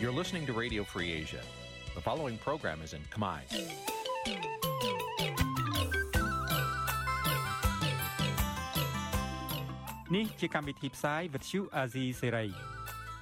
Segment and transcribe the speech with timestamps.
[0.00, 1.42] You're listening to Radio Free Asia.
[1.94, 3.40] The following program is in Khmer.
[10.10, 12.30] Nǐ chi càm bi tiệp xáy vệt chiu a zì sê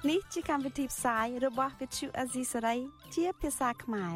[0.09, 2.77] នេះជាកម្មវិធីផ្សាយរបស់ Vithu Azisari
[3.15, 4.15] ជាភាសាខ្មែរ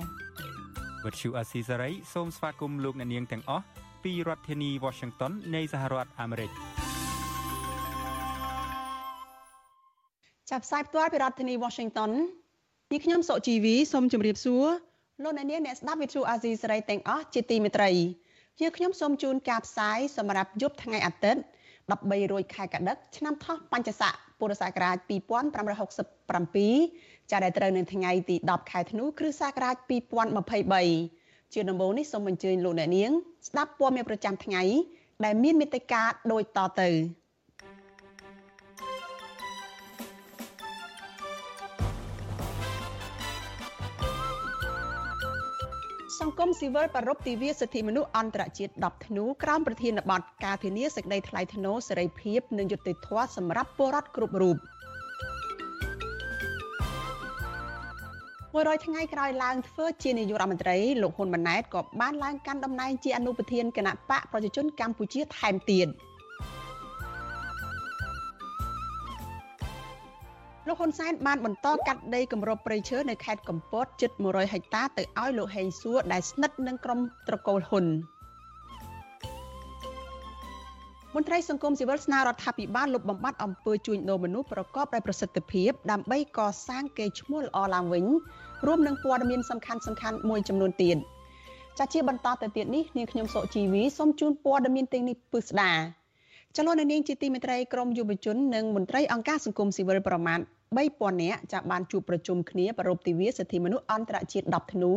[1.05, 3.65] វិទ្យុអាស៊ីសេរីសូមស្វាគមន៍លោកអ្នកនាងទាំងអស់
[4.03, 6.51] ពីរដ្ឋធានី Washington នៃសហរដ្ឋអាមេរិក
[10.49, 12.11] ចាប់ផ្សាយផ្ទាល់ពីរដ្ឋធានី Washington
[12.94, 14.66] ពីខ្ញុំសុជីវីសូមជម្រាបសួរ
[15.22, 17.90] លោកអ្នកនាងអ្នកស្ដាប់ Vithu Azisari ទាំងអស់ជាទីមេត្រី
[18.58, 21.40] ជាខ្ញុំសូមជូនការផ្សាយសម្រាប់យប់ថ្ងៃអាទិត្យ
[21.86, 24.96] 13រោចខែកដិកឆ្នាំថោះបញ្ញស័កពុរសករាជ
[26.58, 29.76] 2567ចាដែលត្រូវនៅថ្ងៃទី10ខែធ្នូគ្រិស្តសករាជ
[30.84, 33.10] 2023ជាដំបូងនេះសូមអញ្ជើញលោកអ្នកនាង
[33.48, 34.62] ស្ដាប់ព័ត៌មានប្រចាំថ្ងៃ
[35.24, 36.90] ដែលមានមេត្តាដូចតទៅ
[46.22, 54.56] សង្គមស៊ីវិលប្រពៃទិវាសិទ្ធិមនុស្សអន្តរជាតិ10ធ្នូក្រោមប្រធានបទការធានាសេចក្តីថ្លៃថ្នូរសេរីភាពនិងយុត្តិធម៌សម្រាប់ពលរដ្ឋគ្រប់រូប
[58.56, 65.88] 100ថ្ងៃក្រោយឡើងធ្វើជានាយករដ្ឋមន្ត្រីលោកហ៊ុនម៉ាណែតក៏បានឡើងកាន់តំណែងជាអនុប្រធានគណៈបកប្រជាជនកម្ពុជាថែមទៀត។
[70.66, 76.98] លោកហ៊ុនសែនបានបន្តកាត់ដីគម្របព្រៃឈើនៅខេត្តកំពតជិត100ហិកតាទៅឲ្យលោកហេងសួរដែលស្និទ្ធនឹងក្រុម
[77.28, 77.86] ត្រកូលហ៊ុន
[81.14, 88.04] មន្ត្រីសង្គមស៊ីវិលស្នើរដ្ឋាភិបាលលុបបំបាត់អំពើជួញដូរមនុស្សប្រកបដោយប្រសិទ្ធភាពដើម្បីកសាងកេរ្តិ៍ឈ្មោះល្អឡើងវិញ
[88.66, 90.96] រួមនឹងព័ត៌មានសំខាន់សំខាន់មួយចំនួនទៀត
[91.78, 95.72] ចាជាបន្តទៅទៀតនេះនាងខ្ញុំសុជីវីសូមជូនព័ត៌មានទាំងនេះពឹស្ដា
[96.56, 100.40] ចលនានាងជាទីមេត្រីក្រមយុវជននិងមន្ត្រីអង្គការសង្គមស៊ីវិលប្រមាណ
[100.78, 104.92] 3000នាក់ចាបានជួបប្រជុំគ្នាប្រពៃទិវាសិទ្ធិមនុស្សអន្តរជាតិ10ធ្នូ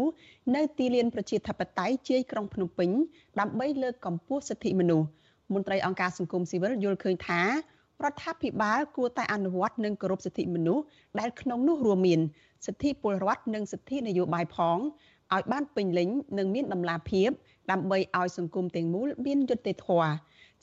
[0.56, 2.90] នៅទីលានប្រជាធិបតេយ្យជាយក្រុងភ្នំពេញ
[3.40, 5.08] ដើម្បីលើកកម្ពស់សិទ្ធិមនុស្ស
[5.54, 7.42] មន្ត្រីអង្គការសង្គមស៊ីវិលយល់ឃើញថា
[8.04, 10.84] រដ្ឋាភិបាលគួរតែអនុវត្តនិងគោរពសិទ្ធិមនុស្ស
[11.20, 12.20] ដែលក្នុងនោះរួមមាន
[12.66, 14.78] សិទ្ធិពលរដ្ឋនិងសិទ្ធិនយោបាយផង
[15.34, 17.30] ឲ្យបានពេញលេញនិងមានតម្លាភាព
[17.72, 20.12] ដើម្បីឲ្យសង្គមទាំងមូលមានយុត្តិធម៌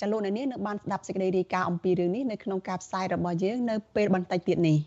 [0.03, 4.79] ចាលោកអ្នកនាងនៅបានស្ដាប់សេចក្តីរាយការណ៍អំពីរឿងនេះនៅក្នុងការផ្សាយរបស់យើងនៅពេលបន្តិចទៀតនេះ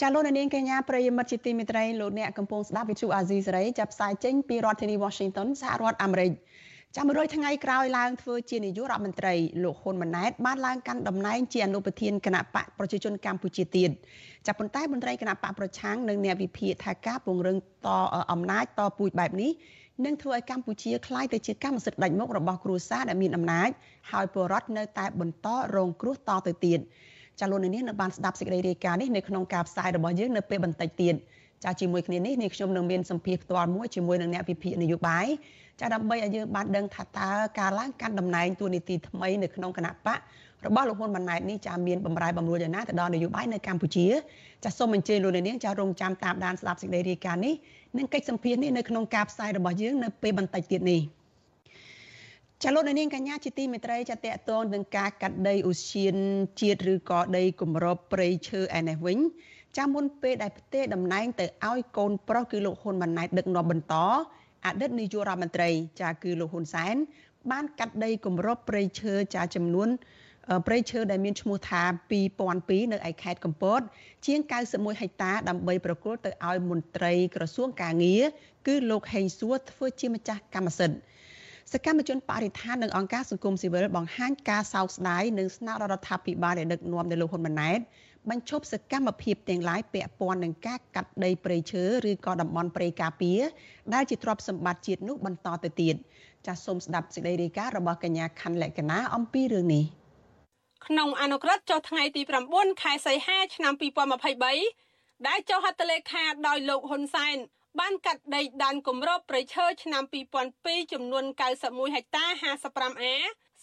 [0.00, 6.32] ចាលោកអ្នកនាងកញ្ញាប្រិយមិត្តជាទីមេត្រីលោកអ្នកកំពុងស្ដាប់វិទ្យុអាស៊ីសេរីចាប់ផ្សាយចេញពីរដ្ឋធានី Washington សហរដ្ឋអាមេរិក
[6.96, 9.34] ចាំ100ថ្ងៃក្រោយឡើងធ្វើជានាយករដ្ឋមន្ត្រី
[9.64, 13.90] លោកហ៊ុនម៉ាណែតបានឡើងកាន់តំណែងជាអនុប្រធានគណៈបកប្រជាជនកម្ពុជាទៀត
[14.46, 17.88] ចាប់ប៉ុន្តែមន្ត្រីគណៈបកប្រឆាំងនិងអ្នកវិភាគថាការពង្រឹងត
[18.32, 19.50] អំណាចតពូជបែបនេះ
[20.04, 23.70] និងធ្វើឲ្យកម្ពុជាក្លាយទៅជាកម្មសិទ្ធិដាច់មុខរបស់គ្រួសារដែលមានអំណាច
[24.10, 26.80] ហើយពលរដ្ឋនៅតែបន្តរងគ្រោះតទៅទៀត
[27.40, 31.14] ចាលោកនាងនៅបានស្ដាប់សេចក្តីរាយការណ៍នេះនៅក្នុងការផ្សាយរបស់យើងនៅពេលបន្តិចទៀត
[31.64, 35.26] ចាជាមួយគ្នានេះនាងខ្ញុំនឹងមានសម្ភារផ្ទាល់មួយជាមួយនឹងអ្នកវិភាគនយោបាយ
[35.80, 40.18] ចាដើម្បីឲ្យយើងបានដឹងថាតើការឡើងកាន់តំណែងតួនាទីថ្មីនៅក្នុងគណៈបក
[40.66, 44.06] របស់លោកហ៊ុនម៉ាណែតនេះចាមានបំរែបំរួលយ៉ាងណាទៅដល់នយោបាយនៅកម្ពុជា
[44.64, 47.54] ចាសូមអញ្ជើញលោកនាងចារងចាំតាមដានស្ដាប់សេចក្តីរាយការណ៍នេះ
[47.98, 51.00] និងកិច្ចសម្ភារនេះនៅក្នុងការផ្សាយរបស់យើងនៅពេលបន្តិចទៀតនេះ
[52.62, 56.16] ចាលោកនាងកញ្ញាជាទីមេត្រីចាតកតងនឹងការកាត់ដីឧស្សាហ
[56.60, 59.18] ជាតិឬក៏ដីគម្របព្រៃឈើឯនេះវិញ
[59.76, 63.94] ចាមុនពេលដែលផ្ទេរតំណែងទៅឲ្យកូនប្រុសគឺលោកហ៊ុនម៉ាណែតដឹកនាំបន្ត
[64.66, 65.70] អតីតនាយករដ្ឋមន្ត្រី
[66.00, 66.94] ចាគឺលោកហ៊ុនសែន
[67.50, 69.88] បានកាត់ដីគម្របព្រៃឈើចាចំនួន
[70.66, 71.82] ព្រៃឈើដែលមានឈ្មោះថា
[72.36, 73.80] 2002នៅឯខេត្តកំពត
[74.26, 74.38] ជាង
[74.70, 78.22] 91ហិកតាដើម្បីប្រគល់ទៅឲ្យមន្ត្រីក្រសួងកាងារ
[78.66, 80.98] គឺលោកហេងសួរធ្វើជាម្ចាស់កម្មសិទ្ធិ
[81.72, 87.78] សកម្មជនបរិស្ថាននិងអង្គការសង្គមស៊ីវិលបង្ហាញការសោកស្ដាយនិងស្នើរដ្ឋាភិបាលដែលដឹកនាំដោយលោកហ៊ុនម៉ាណែត
[88.30, 93.40] បញ្ឈប់សកម្មភាពទាំងឡាយពាក់ព័ន្ធនឹងការកាត់ដីព្រៃឈើឬក៏តំបន់ព្រៃការពារ
[93.94, 95.94] ដែលជាទ្រព្យសម្បត្តិជាតិនោះបន្តទៅទៀត
[96.46, 99.84] ចាសសូមស្ដាប់សេចក្តីរាយការណ៍របស់កញ្ញាខណ្ឌលក្ខណាអំពីរឿងនេះ
[100.88, 102.22] ក្នុងអនុក្រឹត្យចុះថ្ងៃទី
[102.52, 103.72] 9ខែសីហាឆ្នាំ
[104.50, 107.36] 2023ដែលចុះហត្ថលេខាដោយលោកហ៊ុនសែន
[107.80, 110.02] បានកាត់ដីដានគម្របព្រៃឈើឆ្នាំ
[110.48, 111.24] 2002ចំនួន
[111.60, 113.04] 91ហិកតា 55A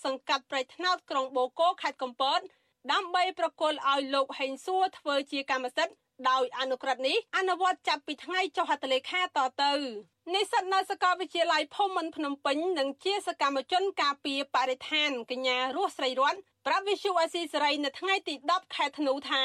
[0.04, 2.40] សង្កាត់ព្រៃថ្នោតក្រុងបូកូខេត្តកំពត
[2.92, 5.94] ដើម្បីប្រគល់ឲ្យលោកហេងសួរធ្វើជាកម្មសិទ្ធិ
[6.30, 9.28] ដោយអនុក្រឹត្យនេះអនុវត្តចាប់ពីថ្ងៃចុះហត្ថលេខាត
[9.64, 9.74] ទៅ
[10.32, 16.36] និស្សិតនៅសាកលវិទ្យាល័យភូមិន្ទភ្នំពេញនិងជាសកម្មជនការពារបរិស្ថានកញ្ញារស់ស្រីរត
[16.66, 19.44] ប្រាប់វិសុអេស៊ីសេរីនៅថ្ងៃទី10ខែធ្នូថា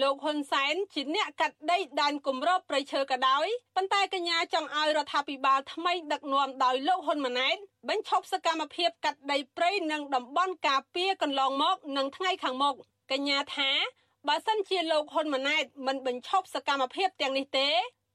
[0.00, 3.46] លោកហ៊ុនសែនជាអ្នកកាត់ដីដានគម្របព្រៃឈើក៏ដោយ
[3.76, 7.56] ប៉ុន្តែកញ្ញាចង់ឲ្យរដ្ឋាភិបាលថ្មីដឹកនាំដោយលោកហ៊ុនម៉ាណែត
[7.88, 12.74] បញ្ឈប់សកម្មភាពកាត់ដីព្រៃនិងតំបន់ការពារកន្លងមកនិងថ្ងៃខាងមុខ
[13.12, 13.70] កញ្ញាថា
[14.28, 17.68] បើសិនជាលោកហ៊ុនម៉ាណែតមិនបញ្ឈប់សកម្មភាពទាំងនេះទេ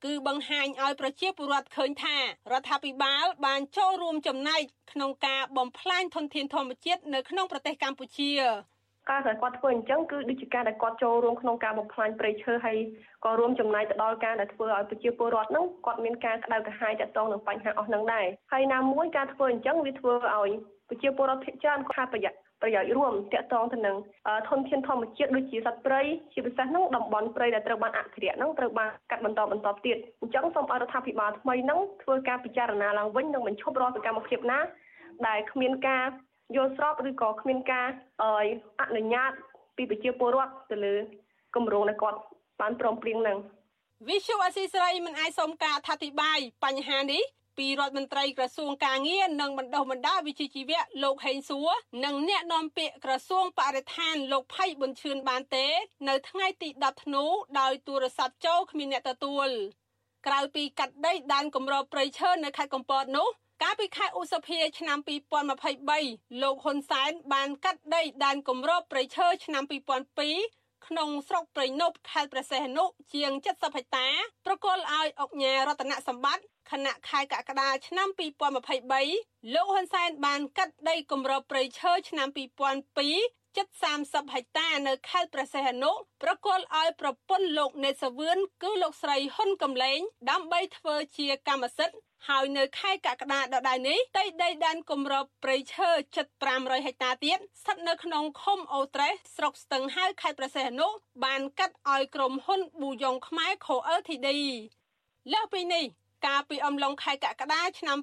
[0.06, 4.62] គឺបង្ហាញឲ្យប្រជាពលរដ្ឋឃើញថារដ្ឋាភិបាល បានចូលរួមចំណែក
[4.92, 8.31] ក្នុងការបំផ្លាញធនធានធម្មជាតិនៅក្នុងប្រទេសកម្ពុជា
[9.12, 12.78] ការដែលគាត់ធ្វើអញ្ចឹងគឺដូចជាការដែលគាត់ចូលរួមក្នុងការបំផ្លាញព្រៃឈើហើយ
[13.25, 20.50] ក៏រួមចំណែកទៅដល់ការដែលធ្វើឲ្យប្រជាពលរដ្ឋហ្នឹងគាត់មានការក្តៅក្រហាយទាក់ទងនឹងបញ្ហាអស់ហ្នឹងដែរហើយណាមួយការធ្វើអញ្ចឹងវាធ្វើឲ្យ
[20.90, 23.96] ប្រជាពលរដ្ឋភាគច្រើនខាតប្រយោជន៍ ប្រយោជន៍រួមតាក់ទងទៅនឹង
[24.50, 26.02] ធនធានធម្មជាតិដូចជាសត្វព្រៃ
[26.34, 34.60] ជាពិសេសហ្នឹងតំបន់ព្រៃដែលត្រូវបានអភិរក្សហ្នឹងត្រូវបានកាត់បន្តបន្តទៀតអញ្ចឹងសូមឲ្យរដ្ឋាភិបាលថ្មីហ្នឹងធ្វើការពិចារណាឡើងវិញនិងបញ្ឈប់រាល់សកម្មភាពណា
[35.28, 36.06] ដែលគ្មានការ
[36.56, 37.88] យល់ស្របឬក៏គ្មានការ
[38.81, 39.31] អនុញ្ញាត
[39.78, 40.96] ពីប្រជាពលរដ្ឋទៅលើ
[41.56, 42.19] គម្រោងដែលគាត់
[42.62, 43.38] បានព្រមព្រៀងនឹង
[44.10, 47.24] វិសុអសីស្រីមិនអាចសុំការអធិប្បាយបញ្ហានេះ
[47.57, 51.69] ពីរដ្ឋមន្ត្រីក្រសួងការងារនិងបណ្ដុះបណ្ដាលវិជ្ជាជីវៈលោកហេងសួរ
[52.06, 55.68] និងអ្នកនាំពាក្យក្រសួងបរិស្ថានលោកផៃប៊ុនឈឿនបានទេ
[56.10, 57.24] នៅថ្ងៃទី10ធ្នូ
[57.60, 59.48] ដោយទូរស័ព្ទចូលគ្មានអ្នកទទួល
[60.28, 63.30] ក្រៅពីកាត់ដីដែនគម្របព្រៃឈើនៅខេត្តកំពតនោះ
[63.63, 64.98] កាលពីខែឧសភាឆ្នាំ
[65.69, 74.07] 2023លោកហ៊ុនសែនបានកាត់ដីដែនគម្របព្រៃឈើឆ្នាំ2002 ក្នុងស្រុកព្រៃនប់ខេត្តព្រះសីហនុជាង70ហិកតា
[74.45, 78.07] ប្រគល់ឲ្យអង្គញារតនសម្បត្តិខណៈខែកក្កដាឆ្នាំ
[78.81, 82.27] 2023លោកហ៊ុនសែនបានកាត់ដីគម្របព្រៃឈើឆ្នាំ
[82.93, 83.67] 2002ជិត
[84.01, 85.91] 30ហិកតានៅខេត្តព្រះសីហនុ
[86.23, 89.99] ប្រគល់ឲ្យប្រពន្ធលោកនេតសាវឿនគឺលោកស្រីហ៊ុនកំលែង
[90.31, 91.97] ដើម្បីធ្វើជាកម្មសិទ្ធិ
[92.27, 100.88] ហើយនៅខែកក្កដាដដែលនេះដីដីដែនគម្របព្រៃឈើជិត500ហិកតាទៀតស្ថិតនៅក្នុងឃុំអូត្រេសស្រុកស្ទឹងហៅខេត្តព្រះសីហនុ
[101.25, 104.27] បានកាត់ឲ្យក្រុមហ៊ុនប៊ូយ៉ុងខ្មែរ Co Ltd
[105.33, 105.86] លើសពីនេះ
[106.25, 107.98] កាលពីអំឡុងខែកក្កដាឆ្នាំ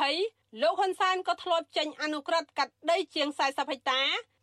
[0.00, 4.02] 2020លោកហ៊ុនសែនក៏ធ្លាប់ចេញអនុក្រឹត្យកាត់ដីជាង40ហិកតា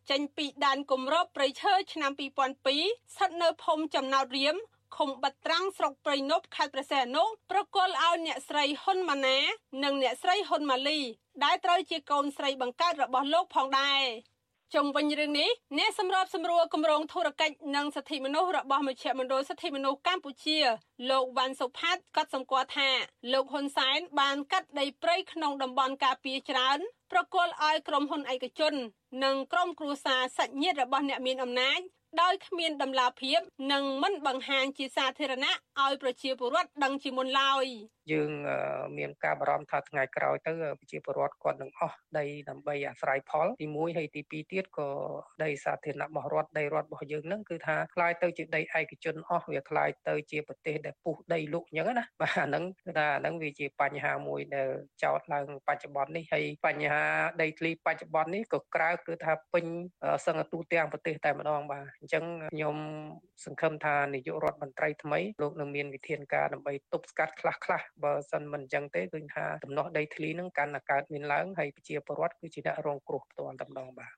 [0.09, 4.55] ចេញពីដែនគម្របព្រៃឈើឆ្នាំ2002ស្ថិតនៅភូមិចំណោតរៀម
[4.95, 9.37] ឃុំបាត់ត្រាំងស្រុកព្រៃនប់ខេត្តព្រះសីហនុប្រគល់ឲ្យអ្នកស្រីហ៊ុនម៉ាណា
[9.83, 10.99] និងអ្នកស្រីហ៊ុនម៉ាលី
[11.43, 14.03] ដែលត្រូវជាកូនស្រីបង្កើតរបស់លោកផងដែរ
[14.73, 20.57] ជុំវិញរឿងនេះអ្នកសម្របសម្រួលគម្រោងធុរកិច្ចនិងសិទ្ធិមនុស្សរបស់មជ្ឈមណ្ឌលសិទ្ធិមនុស្សកម្ពុជា
[21.09, 22.89] លោកវ៉ាន់សុផាតក៏សម្គាល់ថា
[23.33, 26.79] លោកហ៊ុនសែនបានកាត់ដីព្រៃក្នុងតំបន់ការពារច្រើន
[27.11, 28.73] ប្រគល់ឲ្យក្រុមហ៊ុនឯកជន
[29.23, 31.79] និងក្រុមគ្រួសារសាច់ញាតិរបស់អ្នកមានអំណាច
[32.22, 33.40] ដោយគ្មានដំណាភាព
[33.72, 37.66] និងមិនបង្ហាញជាសាធារណៈឲ្យប្រជាពលរដ្ឋដឹងជាមុនឡើយ
[38.12, 38.30] យើង
[38.98, 44.88] មានការបារម្ភថាថ្ងៃក្រោយទៅប្រជាពលរដ្ឋគាត់នឹងអស់ដីដើម្បីអាស្រ័យផលទី1ហើយទី2ទៀតក៏
[45.44, 54.68] ដីសាធារណៈរបស់រដ្ឋដីរដ្ឋរបស់យើងហ្នឹងគឺថាคล้ายទៅជាដីឯកជនអស់វាคล้ายទៅជាប្រទេសដែលពុះដីលុកអញ្ចឹងណាបាទអាហ្នឹងគឺថាអាហ្នឹងវាជាបញ្ហាមួយដែល
[55.02, 57.02] ចោតឡើងបច្ចុប្បន្ននេះហើយបញ្ហា
[57.42, 59.64] ដីធ្លីបច្ចុប្បន្ននេះក៏ក្រៅគឺថាពេញ
[60.26, 62.77] សង្កទូទាំងប្រទេសតែម្ដងបាទ អញ្ចឹងខ្ញុំ
[63.45, 74.11] សង្ឃឹមថានាយករដ្ឋមន្ត្រីថ្មីលោកនឹងមានវិធានការដើម្បីទប់ស្កាត់ខ្លះខ្លះបើសិនមិនអញ្ចឹងទេឃើញថាដំណោះដីធ្លីនឹងកាន់តែកើតមានឡើងហើយប្រជាពលរដ្ឋគឺជាអ្នករងគ្រោះផ្ទាល់តែម្ដងបាទ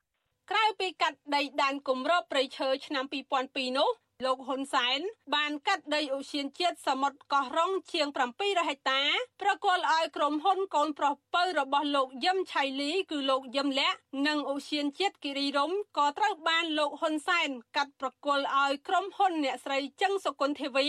[0.50, 3.04] ក្រៅពីកាត់ដីដែនគម្របព្រៃឈើឆ្នាំ
[3.40, 3.90] 2002នោះ
[4.26, 5.00] លោកហ៊ុនសែន
[5.34, 9.02] បានកាត់ដីឧស្សាហជាតិសមុទ្រកោះរ៉ុងជាង700ហិកតា
[9.42, 20.86] ប្រគល់ឲ្យក្រុមហ៊ុនកូនប្រុសពៅរបស់លោកយឹមឆៃលីគឺលោកយឹមលាក់និងឧស្សាហជាតិគិរីរំក៏ត្រូវបានលោកហ៊ុនសែនកាត់ប្រគល់ឲ្យក្រុមហ៊ុនអ្នកស្រីចឹងសុគន្ធធីវី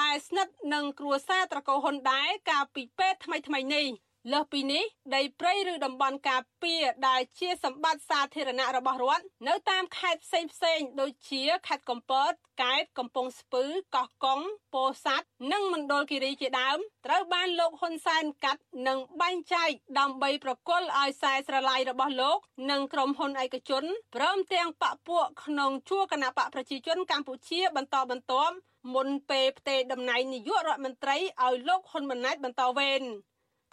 [0.00, 3.86] ដែលស្និទ្ធនឹងគ្រួសារត្រកូលហ៊ុនដែរកាលពីពេលថ្មីៗនេះ
[4.32, 12.32] លើសពីនេះដីព្រៃឬតំបន់ការពារដែលជាសម្បត្តិសាធារណៈរបស់រដ្ឋនៅតាមខេត្តផ្សេងផ្សេងដូចជាខេត្តកំពត
[12.62, 13.64] កែបកំពង់ស្ពឺ
[13.96, 14.40] កោះកុង
[14.74, 22.38] ពោធិ៍សាត់និងមណ្ឌលគិរីជាដើមត្រូវបានលោកហ៊ុនសែនកាត់និងបែងចែកដើម្បីប្រគល់ឲ្យខ្សែស្រឡាយរបស់លោក
[22.70, 23.84] និងក្រុមហ៊ុនឯកជន
[24.16, 28.54] ព្រមទាំងបពពួកក្នុងជួរគណៈបកប្រជាជនកម្ពុជាបន្តបន្ទាប់
[28.94, 33.02] មុនពេលផ្ទេរតំណែងនាយករដ្ឋមន្ត្រីឲ្យលោកហ៊ុនម៉ាណែតបន្តវេន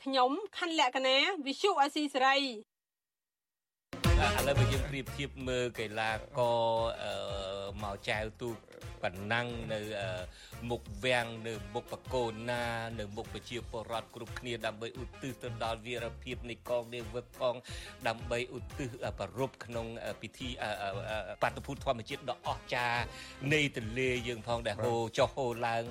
[0.03, 2.37] ខ្ញុំខណ្ឌលក្ខណាវិសុអាស៊ីសេរី
[4.15, 4.17] ឥ
[4.47, 6.57] ឡូវបើយើងប្រៀបធៀបមើលកីឡាករ
[7.81, 8.55] មកចៅទូក
[9.03, 9.79] ប៉ុណ្ណឹងនៅ
[10.69, 12.63] មុខវាំងនៅមុខបកូនណា
[12.99, 17.55] នៅមុខប្រជាពលរដ្ឋគ្រប់គ្នាដើម្បីឧទ្ទិសទៅដល់វីរភាពនៃកងនាវិកផង
[18.07, 19.87] ដើម្បីឧទ្ទិសប្ររពក្នុង
[20.21, 20.49] ពិធី
[21.41, 23.01] បាតុភូតធម្មជាតិដ៏អស្ចារ្យ
[23.53, 25.83] នៃទន្លេយើងផងដែលហូរចុះហូរឡើង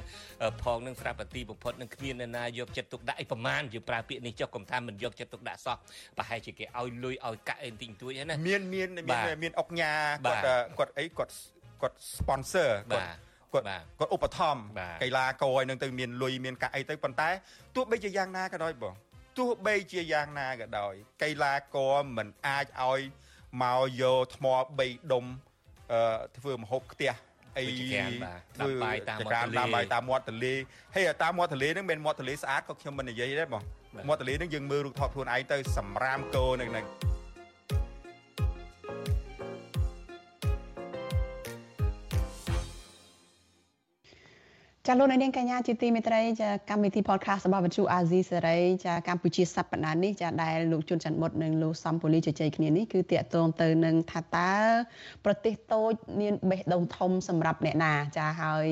[0.62, 5.76] ផងនឹងស្រាប់ទីបំផុតនឹងគ្មាននរណាយកចិត្តទុកដាក់អីប្រមាណយើងប្រើពាក្យនេះចុះកុំថាមិនយកចិត្តទុកដាក់សោះ
[6.19, 9.92] ប្រហែលជាគេឲ្យលុយឲ្យកាក់អីទិញទួយណាមានមានមានមានអុកញ៉ា
[10.26, 10.40] គាត់
[10.78, 11.33] គាត់អីគាត់
[11.83, 13.09] គាត់ sponsor គាត់
[13.54, 13.66] គាត់
[13.99, 14.62] គាត់ឧបត្ថម្ភ
[15.02, 17.28] កីឡាករឲ្យនឹងទៅមានលុយមានកាក់អីទៅប៉ុន្តែ
[17.75, 18.94] ទោះបីជាយ៉ាងណាក៏ដោយបង
[19.38, 23.00] ទោះបីជាយ៉ាងណាក៏ដោយកីឡាករមិនអាចឲ្យ
[23.62, 24.47] មកយកថ្ម
[24.78, 25.25] 3ដុំ
[25.92, 27.12] អឺធ្វើមហូបខ្ទះ
[27.59, 27.64] អី
[28.61, 30.54] ដាំបាយតាមមាត់ទន្លេដាំបាយតាមមាត់ទន្លេ
[30.94, 33.62] ហើយតាមមាត់ទន្លេហ្នឹងមិនមាត់ទន្លេស្អាតក៏ខ្ញុំមិននិយាយដែរបង
[34.09, 36.85] មាត់ទន្លេហ្នឹងយើងមើលរូបថតខ្លួនឯងទៅសម្រាមគោនៅហ្នឹង
[44.88, 54.53] ចាលោកនាងកញ្ញាជាទីមេត្រីចាកម្មវិធី podcast របស់វិទ្យុអាស៊ីសេរីចាកម្ពុជាសប្តាហ៍នេះចាដែលលោកជួនច័ន្ទមុតនិងលោកសំពូលីជជែកគ្នានេះគឺតាក់ទងទៅនឹងថាតើ
[55.25, 58.67] ប្រទេសតូចមានបេះដូងធំសម្រាប់អ្នកណាចាហើយ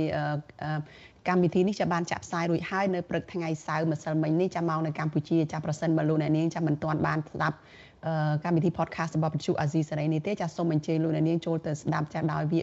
[1.28, 7.56] កម្មវិធីនេះចាបានចាក់ផ្សាយរួចហើយនៅព្រឹកថ្ងៃសៅរ៍ម្សិលមិញនេះចាមកនៅកម្ពុជាចាប្រសិនបើលោកអ្នកនាងចាមិនទាន់បានស្ដាប់
[8.44, 12.60] កម្មវិធី podcast របស់វិទ្យុអាស៊ីសេរីនេះទេចាសូមអញ្ជើញលោកអ្នកនាងចូលទៅស្ដាប់ចាដោយវា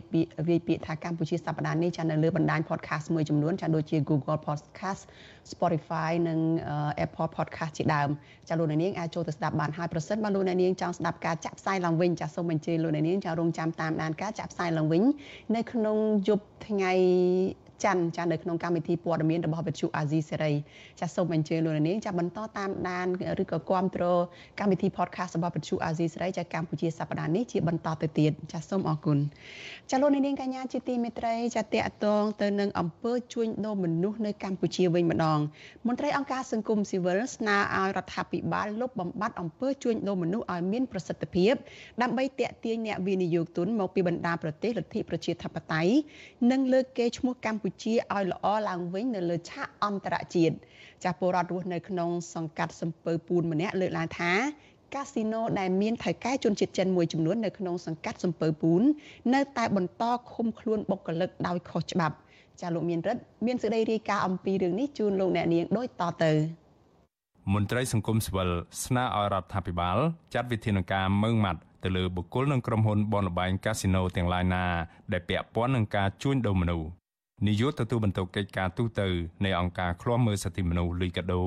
[0.47, 5.01] វាពាក្យថាកម្ពុជាសប្តាហ៍នេះចានៅលើបណ្ដាញ podcast មួយចំនួនចាដូចជា Google Podcast
[5.51, 6.39] Spotify និង
[7.05, 8.09] Apple Podcast ជាដើម
[8.49, 15.03] ចាលោកអ្នកនាងអាចចូលទៅស្ដាប់បានហើយប្រសិនបើលោកអ្នកនាងចង់ស្ដាប់ការចាក់ផ្សាយឡើងវិញចាសូមអញ្ជើញលោកអ្នកនាងចារងចាំតាមដានការចាក់ផ្សាយឡើងវិញ
[15.55, 16.93] នៅក្នុងយប់ថ្ងៃ
[17.83, 20.53] ច័ន្ទចានៅក្នុងកម្មវិធីព័ត៌មានរបស់វិទ្យុអាស៊ីសេរី
[20.99, 23.07] ចាសូមអញ្ជើញលោកនាងចាបន្តតាមដាន
[23.41, 24.19] ឬក៏គ្រប់គ្រង
[24.59, 29.17] កម្មវិធី podcast របស់វិទ្យុអាស៊ីសេរីចាកម្ពុជាសប្តាហ៍នេះជាបន្តទៅទៀតចាសូមអរគុណ
[29.89, 35.39] ចាលោកនាងកញ្ញាជាទីមេត្រីចាតកតងទៅនឹងអំពើជួញដូរមនុស្សនៅកម្ពុជាវិញម្ដង
[35.87, 41.53] មន្ត្រីអង្គការសង្គមស៊ីវិលស្នើឲ្យរដ្ឋាភិបាលលុបបំបាត់អំពើជួញដូរមនុស្សឲ្យមានប្រសិទ្ធភាព
[42.01, 45.91] ដើម្បីតេទៀងអ្នកវិនិយោគទុនមកពីបណ្ដាប្រទេសលទ្ធិប្រជាធិបតេយ្យ
[46.51, 50.55] និងលើកកេរ្តិ៍ឈ្មោះកម្ពុជាពុជាឲ្យល្អឡើងវិញនៅលើឆាកអន្តរជាតិ
[51.03, 54.31] ចាស់ពលរដ្ឋរស់នៅក្នុងសង្កាត់សំពើពូនម្នាក់លើកឡើងថា
[54.93, 58.81] កាស៊ីណូដែលមានថៅកែជនជាតិចិនមួយចំនួននៅក្នុងសង្កាត់សំពើពូន
[59.33, 62.15] នៅតែបន្តឃុំខ្លួនបុគ្គលិកដោយខុសច្បាប់
[62.61, 66.31] ចាលោកមានរិទ្ធមានសេចក្តីរាយការណ៍អំពីរឿងនេះជូនលោកអ្នកនាងដូចតទៅ
[67.53, 68.49] មន្ត្រីសង្គមស៊ីវិល
[68.83, 69.97] ស្នើឲ្យរដ្ឋាភិបាល
[70.33, 74.63] ចាត់វិធានការមើងម៉ាត់ទៅលើបុគ្គលនិងក្រុមហ៊ុនបនលបែងកាស៊ីណូទាំងឡាយណា
[75.11, 76.98] ដែលពាក់ព័ន្ធនឹងការជួញដូរមនុស្ស
[77.47, 79.01] នាយកទទួលបន្ទុកកិច្ចការទូត
[79.45, 81.43] នៃអង្គការឃ្លាំមើលសិទ្ធិមនុស្សលីកាដូ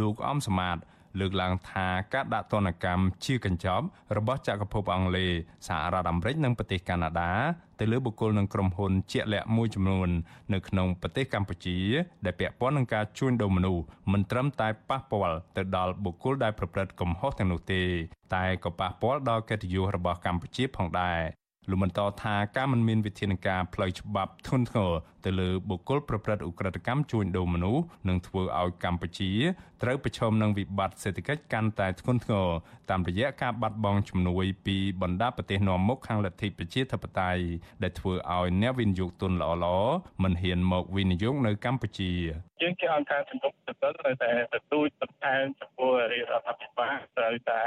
[0.00, 0.76] លោកអំសមាត
[1.20, 3.84] លើកឡើងថាការដាក់ទណ្ឌកម្មជាកញ្ចប់
[4.16, 5.30] របស់ចក្រភពអង់គ្លេស
[5.68, 7.32] សហរដ្ឋអាមេរិកនិងប្រទេសកាណាដា
[7.80, 10.08] ទៅលើបុគ្គលនិងក្រុមហ៊ុនជាក់លាក់មួយចំនួន
[10.52, 11.78] នៅក្នុងប្រទេសកម្ពុជា
[12.24, 17.82] ដែលពាក់ព័ន្ធនឹងការជួញដូរមនុស្សមិនត្រឹមតែប៉ះពាល់ទៅដល់បុគ្គលដែលប្រព្រឹត្តកំហុសទាំងនោះទេ
[18.34, 21.20] តែក៏ប៉ះពាល់ដល់កិត្តិយសរបស់កម្ពុជាផងដែរ
[21.70, 24.92] លោកបន្តថាការមិនមានវិធានការផ្លូវច្បាប់ធ្ងន់ធ្ងរ
[25.26, 29.30] ទៅលើបុគ្គលប្រព្រឹត្តឧក្រិដ្ឋកម្មជួញដូរមនុស្សនឹងធ្វើឲ្យកម្ពុជា
[29.82, 32.48] ត្រូវប្រឈមនឹងវិបត្តិសេដ្ឋកិច្ចកាន់តែធ្ងន់ធ្ងរ
[32.90, 37.42] តាមរយៈការបាត់បង់ជំនួយពីបណ្ដាប្រទេសនាំមុខខាងលទ្ធិប្រជាធិបតេយ្យ
[37.82, 42.12] ដែលធ្វើឲ្យអ្នកវិនិយោគទុនល្អៗមិនហ៊ានមកវិនិយោគនៅកម្ពុជា
[42.62, 47.62] យើងជាអង្គការសង្គមស៊ីវិលត្រូវតែទទូចបន្ថែមចំពោះរាជរដ្ឋាភិបាលត្រូវតែ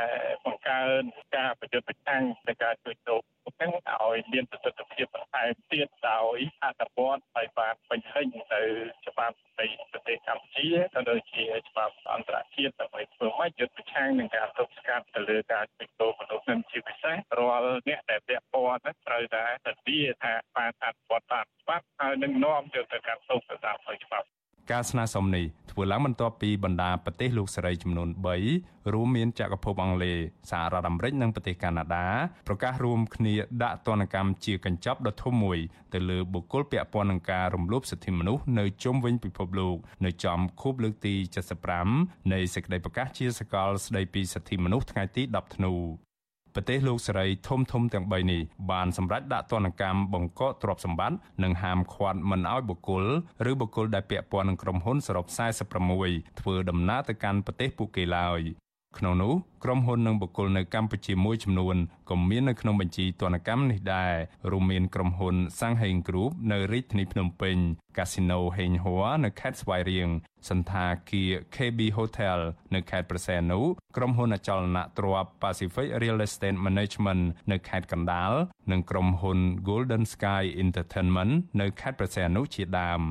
[0.45, 1.01] បង្កើន
[1.35, 3.21] ការប្រយុទ្ធប្រឆាំងនៃការជួញដូរ
[3.57, 8.61] ហ្នឹងឲ្យមានប្រសិទ្ធភាពបន្ថែមទៀតដោយអនុវត្តឲ្យបានបញ្ចេញទៅ
[9.07, 24.27] ច្បាប់នៃប្រទេសកម្ពុជាក៏ដូចជាច្បាប់អន្តរជាតិដើម្បីធ្វើម៉េចយុទ្ធប្រឆាំងនឹងការទប់ស្កាត់ទៅលើការជួញដូរមនុស្សនឹងជាពិសេសរាល់អ្នកដែលពាក់ព័ន្ធហ្នឹងត្រូវតែធានាថាបានអនុវត្តតាមច្បាប់ហើយនឹងនាំទៅទៅការទប់ស្កាត់ផ្លូវច្បាប់
[24.71, 28.09] ការស្នើសុំនេះធ្វើឡើងបន្ទាប់ពីបណ្ដាប្រទេសលោកសេរីចំនួន
[28.51, 30.17] 3រួមមានចក្រភពអង់គ្លេស
[30.51, 32.07] សហរដ្ឋអាមេរិកនិងប្រទេសកាណាដា
[32.47, 33.33] ប្រកាសរួមគ្នា
[33.63, 35.59] ដាក់ទណ្ឌកម្មជាកញ្ចប់ដ៏ធំមួយ
[35.93, 41.15] ទៅលើបុគ្គលពាក់ព័ន្ធនឹងការរំលោភសិទ្ធិមនុស្សនៅជុំវិញពិភពលោកនៅចំខួបលើកទី
[41.74, 46.06] 75នៃសេចក្តីប្រកាសជាសកលស្តីពីសិទ្ធិមនុស្សថ្ងៃទី10ធ្នូ
[46.59, 53.05] ប្រទេសលោកសេរីធំធំទាំង3នេះបានសម្រេចដាក់ទណ្ឌកម្មបង្កកទ្រព្យសម្បត្តិនិងហាមឃាត់មិនឲ្យបុគ្គល
[53.49, 55.25] ឬបុគ្គលដែលពាក់ព័ន្ធនឹងក្រុមហ៊ុនសរុប
[55.83, 58.41] 46ធ្វើដំណើរទៅកាន់ប្រទេសពួកគេឡើយ
[58.98, 61.75] ក្នុងនោះក្រុមហ៊ុននិងបុគ្គលនៅកម្ពុជាមួយចំនួន
[62.10, 64.13] ក៏មាននៅក្នុងបញ្ជីទណ្ឌកម្មនេះដែរ
[64.51, 67.58] រួមមានក្រុមហ៊ុន Sangheng Group នៅរាជធានីភ្នំពេញ
[67.98, 70.10] Casino Heng Hua នៅខេត្តស្វាយរៀង
[70.50, 72.39] សន្តាគារ KB Hotel
[72.74, 73.65] នៅខេត្តប្រសែននោះ
[73.98, 78.32] ក្រុមហ៊ុនអចលនទ្រព្យ Pacific Real Estate Management នៅខេត្តកណ្ដាល
[78.72, 83.01] និងក្រុមហ៊ុន Golden Sky Entertainment នៅខេត្តប្រសែននោះជាដើម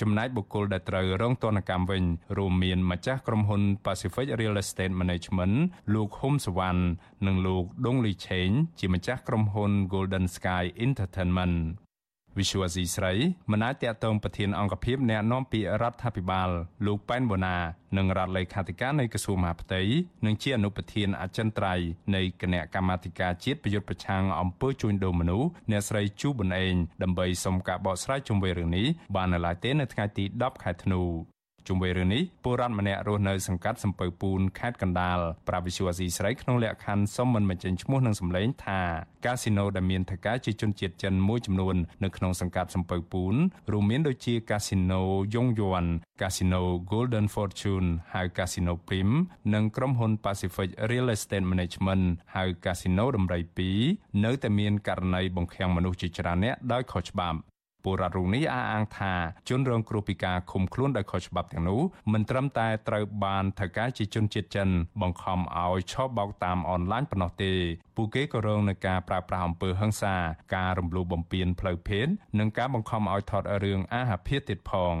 [0.00, 2.04] ចំណែកបុគ្គលដែលត្រូវរងទណ្ឌកម្មវិញ
[2.38, 5.56] រួមមានម្ចាស់ក្រុមហ៊ុន Pacific Real Estate Management
[5.94, 6.80] លោកហ៊ុំសវណ្ណ
[7.26, 11.56] និងលោកដុងលីឆេងជាម្ចាស់ក្រុមហ៊ុន Golden Sky Entertainment
[12.38, 13.12] វិសុវស៊ីស្រី
[13.50, 16.50] មិនអាចតតងប្រធានអង្គភិបអ្នកនាំពាក្យរដ្ឋាភិបាល
[16.86, 17.56] លោកប៉ែនបូណា
[17.96, 19.80] និងរដ្ឋលេខាធិការនៃក្រសួងមហាផ្ទៃ
[20.26, 31.31] និងជាអនុប្រធានអចិន្ត្រៃយ៍នៃគណៈកម្មាធិការជាតិប្រយុទ្ធប្រឆាំងអំពើជួញដូរមនុស្សអ្នកស្រីជូប៊ុនអេងដើម្បីសុំការបកស្រាយជុំវិញរឿងនេះបាននៅឡើយទេនៅថ្ងៃទី10ខែធ្នូ
[31.68, 38.80] ជុំវិញរឿងនេះពលរដ្ឋម្នាក់រស់នៅសង្កាត់សំពៅពូនខេត្តកណ្ដាលប្រាវិសុវអាស៊ីស្រីក្នុងលក្ខខណ្ឌសុំមិនបញ្ចេញឈ្មោះនិងសម្លេងថា
[39.26, 43.34] កាស៊ីណូដែលមានថៅកែជាជនជាតិចិនមួយចំនួននៅក្នុងសង្កាត់សំពៅពូន
[43.72, 45.02] រួមមានដូចជាកាស៊ីណូ
[45.34, 45.84] យងយួន
[46.20, 49.10] កាស៊ីណូ Golden Fortune ហៅកាស៊ីណូ Prim
[49.54, 52.04] និងក្រុមហ៊ុន Pacific Real Estate Management
[52.36, 53.40] ហៅកាស៊ីណូដំរី
[53.82, 57.38] 2នៅតែមានករណីបង្ខាំងមនុស្សជាច្រើនអ្នកដោយខុសច្បាប់
[57.84, 59.14] ពលរដ្ឋរូបនេះអះអាងថា
[59.48, 61.80] ជនរងគ្រោះពីការឃុំខ្លួនដោយខុសច្បាប់ទាំងនោះ
[62.12, 64.68] មិនត្រឹមតែត្រូវបានថៅកែជាជនជាតិចិន
[65.02, 67.52] បង្ខំឲ្យឆបោកតាមអនឡាញប៉ុណ្ណោះទេ
[67.96, 70.16] ពួកគេក៏រងនឹងការប្រើប្រាស់អំពើហិង្សា
[70.54, 72.06] ការរំលោភបំពានផ្លូវភេទ
[72.38, 74.94] និងការបង្ខំឲ្យថតរឿងអាហាភាពទៀតផង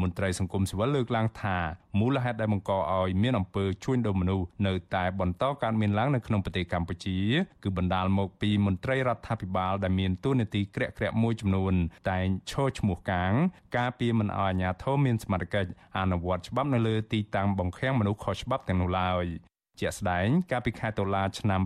[0.00, 1.56] មន្ត្រីសង្គមស៊ីវិលលើកឡើងថា
[2.00, 7.18] មូលហេតុដែលបង្កឲ្យមានអំពើជួញដូរមនុស្សនៅតែបន្តកើតមានឡើងនៅក្នុងប្រទេសកម្ពុជា
[7.62, 11.74] គឺបណ្ដាលមកពីមន្ត្រីរដ្ឋាភិបាលដែលមានតួនាទីក្រាក់ក្រាក់មួយចំនួន
[12.10, 13.32] តែងឈរឈ្មោះកាង
[13.76, 19.26] ការពារមិនឲ្យអាជ្ញាធរមានសមត្ថកិច្ចអនុវត្តច្បាប់នៅលើទីតាំងបង្ខាំងមនុស្សខុសច្បាប់ទាំងនោះឡើយ
[19.80, 21.60] ជាក់ស្ដែងកាលពីខែតុលាឆ្នាំ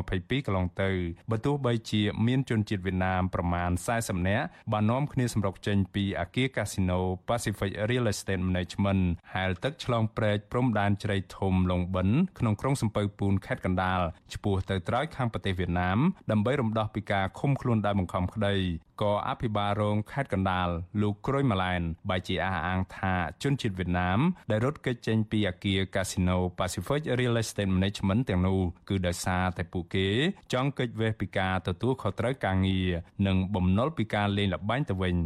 [0.00, 0.90] 2022កន្លងទៅ
[1.30, 9.02] បើទោះបីជាមានជនជាតិវៀតណាមប្រមាណ40នាក់បាននាំគ្នាសម្រុកចេញពីអគារកាស៊ីណូ Pacific Real Estate Management
[9.34, 14.00] ហែលទឹកឆ្លងព្រែកព្រំដែនជ្រៃធំលងបិនក្នុងក្រុងសំពៅពូនខេត្តកណ្ដាល
[14.34, 15.98] ឆ្ពោះទៅត្រើយខាងប្រទេសវៀតណាម
[16.30, 18.56] ដើម្បីរំដោះពីការឃុំខ្លួនដោយបង្ខំក្តី
[19.02, 20.68] ក៏អភិបាលរងខេត្តកណ្ដាល
[21.00, 24.18] លោកក្រួយម៉ាឡែនបែជាអះអាងថាជនជាតិវៀតណាម
[24.50, 30.08] ដែលរត់គេចចេញពីអគារ Casino Pacific Real Estate Management ទាំងនោះគឺដោយសារតែពួកគេ
[30.52, 32.90] ចង់គេចវេះពីការទទួលខុសត្រូវការងារ
[33.26, 35.16] និងបំណុលពីការលេងល្បែងទៅវិញ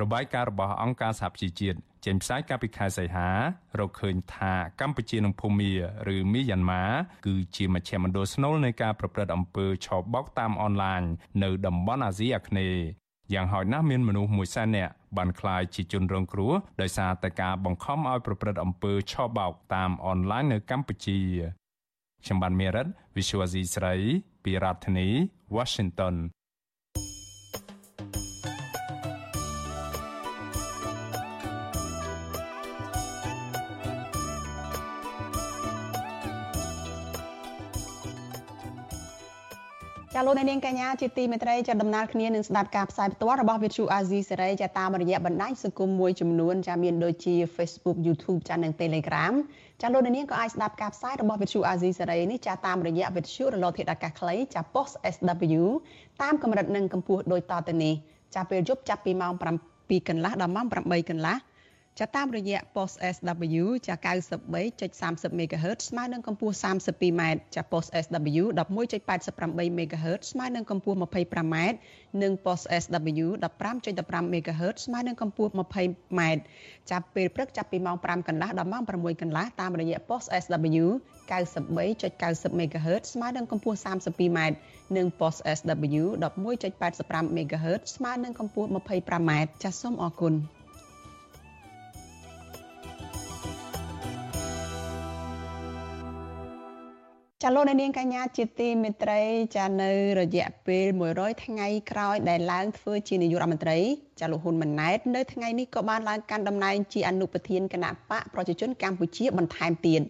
[0.00, 3.28] របាយការណ៍របស់អង្គការសហប្រជាជាតិចេញផ្សាយកាលពីខែសីហា
[3.78, 5.72] រកឃើញថាកម្ពុជានិងភូមា
[6.14, 6.84] ឬមីយ៉ាន់ម៉ា
[7.26, 11.02] គឺជាមជ្ឈមណ្ឌលស្នូលនៃការប្រព្រឹត្តអំពើឆបោកតាមអនឡាញ
[11.42, 13.01] នៅតំបន់អាស៊ីអាគ្នេយ៍
[13.34, 21.18] យ៉ាងហោចណាស់មានមនុស្សមួយសែននាក់បានក្លាយជាជនរងគ្រោះដោយសារតែការបង្ខំឲ្យប្រព្រឹត្តអំពើឆបោកតាមអនឡាញនៅកម្ពុជា
[22.24, 22.86] ខ្ញុំបានមេរិត
[23.16, 23.94] Visual Asia ស្រី
[24.44, 25.08] ពីរដ្ឋធានី
[25.56, 26.14] Washington
[40.26, 49.34] លោកនាងកញ្ញាជាទីមេត្រីចាដំណើរគ្នានឹងស្ដាប់ការផ្សាយផ្ទាល់របស់ Vithu Azizi សេរីចាតាមរយៈបណ្ដាញសង្គមមួយចំនួនចាមានដូចជា Facebook YouTube ចានិង Telegram
[49.82, 55.62] ចាលោកនាងក៏អាចស្ដាប់ការផ្សាយរបស់ Vithu Azizi សេរីនេះចាតាមរយៈ Vithu រលកធាតុអាកាសខ្លីចា Post SW
[56.22, 57.94] តាមកម្រិតនិងកម្ពស់ដូចតទៅនេះ
[58.34, 59.32] ចាពេលយប់ចាប់ពីម៉ោង
[59.70, 61.36] 7កន្លះដល់ម៉ោង8កន្លះ
[62.00, 63.94] ចាតាមរយៈ post SW ចា
[64.62, 67.22] 93.30 MHz ស្មើនឹងកម្ពស់ 32m
[67.54, 71.56] ចា post SW 11.88 MHz ស្មើនឹងកម្ពស់ 25m
[72.22, 73.26] និង post SW
[73.74, 76.20] 15.15 MHz ស្មើនឹងកម្ពស់ 20m
[76.90, 80.86] ចាប់ពេលព្រឹកចាប់ពីម៉ោង5កន្លះដល់ម៉ោង6កន្លះតាមរយៈ post SW
[81.30, 84.40] 93.90 MHz ស្មើនឹងកម្ពស់ 32m
[84.96, 89.30] និង post SW 11.85 MHz ស្មើនឹងកម្ពស់ 25m
[89.62, 90.34] ចាសសូមអរគុណ
[97.43, 99.21] ចាលោកនាងកញ្ញាជាទីមេត្រី
[99.55, 103.77] ចានៅរយៈពេល100ថ្ងៃក្រោយដែលឡើងធ្វើជានាយករដ្ឋមន្ត្រី
[104.19, 110.01] ចាលោកហ៊ុនម៉ាណែតនៅថ្ងៃនេះក៏បានឡើងកាន់តំណែងជាអនុប្រធានគណៈបកប្រជាជនកម្ពុជាបន្ថែមទៀត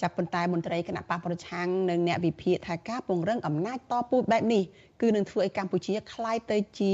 [0.00, 4.62] ចាប់ប៉ុន្តែមន្ត្រីគណៈបកប្រឆាំងនិងអ្នកវិភាគថាការពង្រឹងអំណាចតពូជបែបនេះ
[5.00, 6.92] គឺនឹងធ្វើឲ្យកម្ពុជាคล้ายទៅជា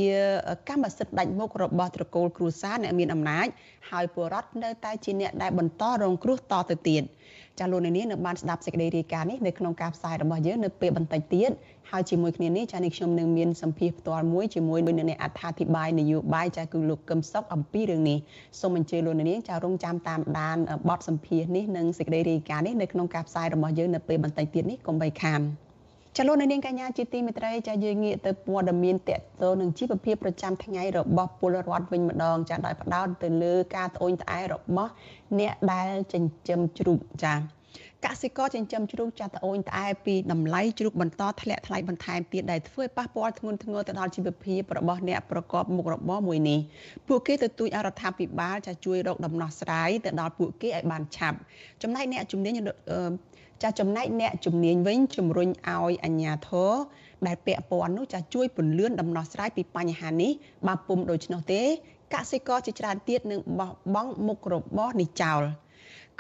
[0.69, 3.47] កម្មសិទ្ធិដាច់មុខរបស់ត្រកូលគ្រួសារអ្នកមានអំណាច
[3.91, 7.03] ហើយពលរដ្ឋនៅតែជាអ្នកដែលបន្តរងគ្រោះតទៅទៀត។
[7.60, 11.52] ចាលោកនាងនៅបានស្ដាប់សេចក្តីរាយការណ៍នេះនៅក្នុងការផ្សាយរបស់យើងនៅពេលបន្តិចទៀត
[11.92, 18.18] ហើយជាមួយគ្នានេះចានេះខ្ញុំនឹងមានសម្ភារផ្ទាល់មួយជាមួយនឹងអ្នកអត្ថាធិប្បាយនយោបាយចាគឺលោកកឹមសុខអំពីរឿងនេះ
[18.60, 20.58] សូមអញ្ជើញលោកនាងចារងចាំតាមដាន
[20.90, 25.42] បទសម្ភារនេះនិងសេចក្តីរាយការណ៍នេះនៅក្នុងការផ្សាយរបស់យើងនៅពេលបន្តិចទៀតនេះកុំបីខាន
[26.18, 34.92] ចលនានាងកញ្ញាជាទីមេត្រីចាយើងងាកទៅព័ត៌មានតកតនឹងជីវភាពប្រចាំថ្ងៃរបស់ពលរដ្ឋវិញម្ដងចាដោយផ្ដោតទៅលើការត្អូញត្អែរបស់
[35.40, 37.36] អ្នកដែលចិញ្ចឹមជ្រូកចា
[38.06, 46.60] កសិករចិញ្ចឹមជ្រូកចាត់ត្អូញត្អែពីតម្លៃជ្រូកបន្តធ្លាក់ថ្លៃបន្ថែមទៀតដែលធ្វើឲ្យប៉ះពាល់ធ្ងន់ធ្ងរទៅដល់ជីវភាពរបស់អ្នកប្រកបមុខរបរមួយនេះ
[47.08, 51.38] ពួកគេទទូចអរដ្ឋាភិបាលចាជួយរកដំណោះស្រាយទៅដល់ពួកគេឲ្យបានឆាប់
[51.84, 52.54] ចំណែកអ្នកជំនាញ
[53.62, 56.72] ចាចំណែកអ្នកជំនាញវិញជំរុញឲ្យអាជ្ញាធរ
[57.28, 60.32] ដែលពាក់ព័ន្ធនោះចាជួយពន្លឿនដំណោះស្រាយពីបញ្ហានេះ
[60.68, 61.62] បើពុំដូច្នោះទេ
[62.14, 65.42] កសិករជាច្រើនទៀតនឹងបោះបង់មុខរបរនេះចោល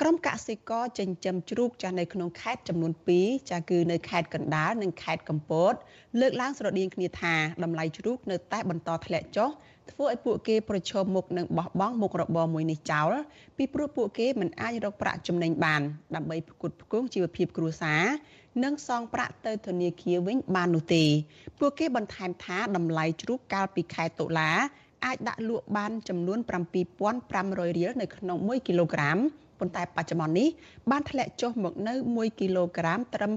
[0.01, 2.91] ក្រុមកសិករចិញ្ចឹមជ្រូកចាស់នៅក្នុងខេត្តចំនួន
[3.21, 5.73] 2ចាស់គឺនៅខេត្តកណ្ដាលនិងខេត្តកំពត
[6.19, 9.49] លើកឡើងស្រដៀងគ្នាថាតម្លៃជ្រូកនៅតែបន្តធ្លាក់ចុះ
[9.91, 13.13] ធ្វើឲ្យពួកគេប្រឈមមុខនឹងបោះបង់មុខរបរមួយនេះចោល
[13.57, 15.81] ពីព្រោះពួកគេមិនអាចរកប្រាក់ចំណេញបាន
[16.15, 18.03] ដើម្បីផ្គត់ផ្គង់ជីវភាពគ្រួសារ
[18.63, 21.03] និងសងប្រាក់ទៅធនាគារវិញបាននោះទេ
[21.59, 24.51] ពួកគេបន្ថែមថាតម្លៃជ្រូកកាលពីខែតុលា
[25.05, 26.39] អាចដាក់លក់បានចំនួន
[27.07, 29.17] 7500រៀលនៅក្នុង1គីឡូក្រាម
[29.59, 30.49] ប៉ុន្តែបច្ចុប្បន្ននេះ
[30.91, 33.31] បានធ្លាក់ចុះមកនៅ1គីឡូក្រាមត្រឹម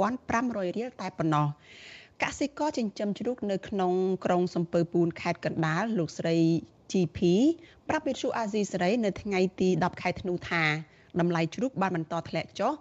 [0.00, 1.46] 6500រៀលតែប៉ុណ្ណោះ
[2.22, 3.92] កសិករចិញ្ចឹមជ្រូកនៅក្នុង
[4.24, 6.36] ក្រុងសំពើពួនខេត្តកណ្ដាលលោកស្រី
[6.92, 7.18] GP
[7.88, 10.64] ប្រាប់វិទ្យុអាស៊ីសេរីនៅថ្ងៃទី10ខែធ្នូថា
[11.20, 12.72] តម្លៃជ្រូកបានបន្តធ្លាក់ចុះ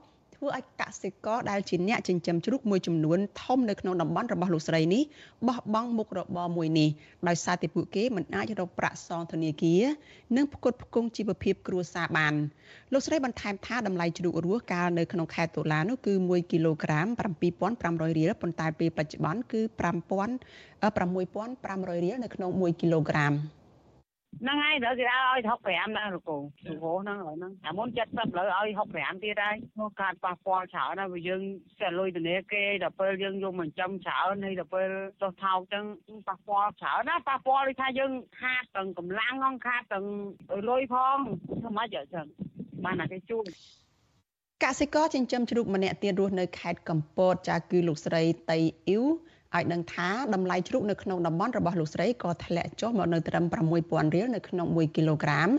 [0.41, 5.04] ធ្វើឲ្យកសិករដែលជាអ្នកចិញ្ចឹមជ្រូកមួយចំនួនធំនៅក្នុងតំបន់របស់លោកស្រីនេះ
[5.47, 6.89] បោះបង់មុខរបរមួយនេះ
[7.27, 9.84] ដោយសារតែពួកគេមិនអាចរកប្រាក់សងធនាគារ
[10.36, 12.34] និងផ្គត់ផ្គង់ជីវភាពគ្រួសារបាន
[12.93, 17.08] លោកស្រីបន្ថែមថាតម្លៃជ្រូករស់កាលនៅក្នុងខែតុលានោះគឺ1គីឡូក្រាម
[17.62, 20.30] 7500រៀលប៉ុន្តែពេលបច្ចុប្បន្នគឺ5000
[20.84, 23.34] 6500រៀលនៅក្នុង1គីឡូក្រាម
[24.39, 31.41] ហ្នឹងហើយដល់គេឲ្យ65ដែរលោកគ្រូលោកគ្រូហ្នឹងហ្នឹងតែមុន70លើឲ្យ65ទៀតហើយនោះការប៉ះពាល់ច្រើនហើយបើយើង
[31.73, 34.89] ស្ទះលុយធនាគារដល់ពេលយើងយកមកចំច្រើនហើយដល់ពេល
[35.21, 35.85] ចុះថោកចឹង
[36.27, 40.05] ប៉ះពាល់ច្រើនណាប៉ះពាល់ដូចថាយើងខាតទាំងកម្លាំងហ្នឹងខាតទាំង
[40.69, 41.17] លុយផង
[41.47, 42.25] ធ្វើម៉េចចឹង
[42.85, 43.45] បានតែគេជួយ
[44.63, 49.05] កសិករចិញ្ចឹមជ្រូកម្នាក់ទៀតរស់នៅខេត្តកំពតចាគឺលោកស្រីតៃអ៊ីវ
[49.57, 53.45] ឲ្យដឹងថាតម្លៃជ្រូកនៅក្នុងតំបន់របស់លោកស្រីក៏ធ្លាក់ចុះមកនៅត្រឹម
[53.79, 55.49] 6000រៀលនៅក្នុង1គីឡូក្រាម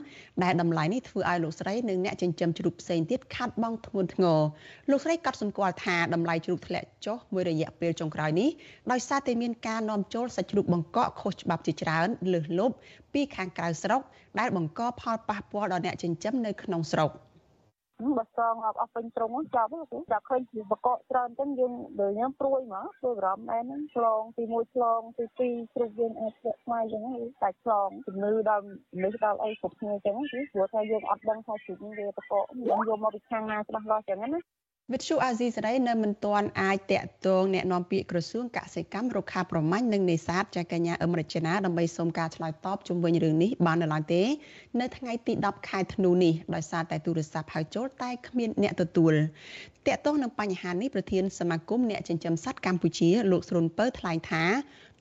[0.42, 4.40] ដែលតម្លៃនេះធ្វើឲ្យលោកស្រីនិងអ្នកចិញ្ចឹមជ្រូកផ្សេងទៀតខាត់បងធ្ងន់ធ្ងរ
[4.90, 8.50] លោកស្រីក៏សម្គាល់ថាតម្លៃជ្រូកធ្លាក់ចុះមួយរយៈពេលចុងក្រោយនេះ
[8.92, 12.74] ដោយសារតែមានការនាំចូលសាច់ជ្រូកបង្កក់ខុសច្បាប់ជាច្រើនលើសលប់
[13.12, 14.00] ពីខាងក្រៅស្រុក
[14.38, 17.12] ដែលបង្កផលប៉ះពាល់ដល់អ្នកចិញ្ចឹមនៅក្នុងស្រុក។
[18.18, 19.70] បើសងអស់ពេញត្រង់ចាប់
[20.12, 27.02] ចាប់ឃើញជាបកកច្រើនចឹងយើងដូចខ្ញុំព្រួយហ្មងព្រួយបារម្ភដែរហ្នឹងឆ្លងទី1ឆ្លងទី2ជ្រុកយើងអាចធ្លាក់ស្មៃចឹង
[27.42, 28.64] តែឆ្លងជំងឺដល់
[28.96, 34.40] មនុស្សដល់អីគ្រប់គ្នាចឹងគឺព្រោះថាយើងអត់ដឹងថាជ្រុកវាបកកយើងយកមកពីខាងណាច្បាស់លាស់ចឹងណា
[34.93, 44.23] វិទ្យុអាស៊ីសេរីនៅមិនទាន់អាចតាក់ទងแนะនាំពាក្យក្រសួងកសិកម្មរុក្ខាប្រមាញ់និងនេសាទចាកញ្ញាអឹមរជនាដើម្បីសូមការឆ្លើយតបជុំវិញរឿងនេះបាននៅឡើយទេ
[44.79, 49.13] នៅថ្ងៃទី10ខែធ្នូនេះដោយសារតែទូរស័ព្ទហៅចូលតែគ្មានអ្នកទទួល
[49.87, 54.43] តាក់ទងនឹងបញ្ហានេះប្រធានសមាគមអ្នកចិញ្ចឹមសត្វកម្ពុជាលោកស្រុនពៅថ្លែងថា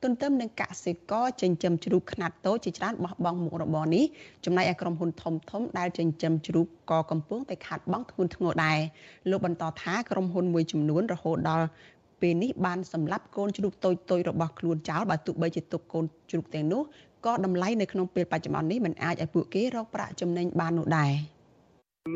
[0.03, 4.05] ទន្ទឹមនឹងកសិករចិញ្ចឹមជ្រូកខ្នាតតូចជាច្រើនបោះបង់មុខរបរនេះ
[4.45, 8.79] ចំណែកឯក្រុមហ៊ុនធំធំដែលចិញ្ចឹមជ្រូកក៏កំពុងតែខាត់បង់ធ្ងន់ធ្ងរដែរ
[9.29, 11.65] លោកបន្តថាក្រុមហ៊ុនមួយចំនួនរហូតដល់
[12.21, 16.81] ពេលនេះបានសម្លាប់កូនជ្រូកតូចតូចរបស់ខ្លួនចោលបើទោះបីជាទុកកូនជ្រូកទាំងនោះ
[17.25, 21.13] ក៏តម្លៃនៅក្នុងពេលបច្ចុប្បន្ននេះមិនអាចឲ្យពួកគេរកប្រាក់ចំណេញបាននោះដែរ។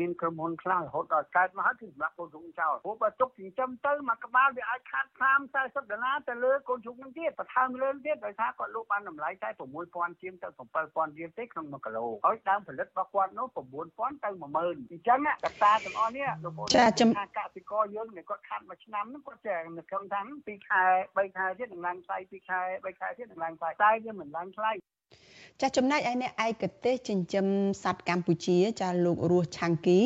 [0.00, 9.48] មានក្រុមហ៊ុនខ្លះរហូតដល់កើតមកហើយគឺសម្រាប់កូនជ្រូកចោលព្រោះបើទុកចិញ្ចឹមទៅមួយក្បាលវាអាចខាត30 40ដុល្លារទៅលើកូនជ្រូកនឹងទៀតបន្ថែមលើទៀតដោយសារគាត់លក់បានតម្លៃតែ
[9.84, 10.48] 6000ជាងទៅ
[10.82, 13.46] 7000រៀលទេក្នុង1គីឡូហើយដើមផលិតរបស់គាត់នោះ
[13.86, 14.56] 9000ទៅ10000
[14.92, 20.84] អញ្ចឹងកត្តាទាំងអស់នេះលោកបងចាចំកសិករយើងគាត់ខាត់មួយឆ្នាំហ្នឹងគាត់ចេះនៅក្នុងថា2ខែ
[21.16, 24.72] 3ខែទៀតនឹងឡើងថ្លៃ2ខែ3ខែទៀតនឹងឡើងថ្លៃតែវាមិនឡើងថ្លៃ
[25.62, 27.46] ចាចំណែកឯអ្នកឯកទេសចិញ្ចឹម
[27.82, 30.00] សត្វកម្ពុជាចាលោករស់ឆាំងគី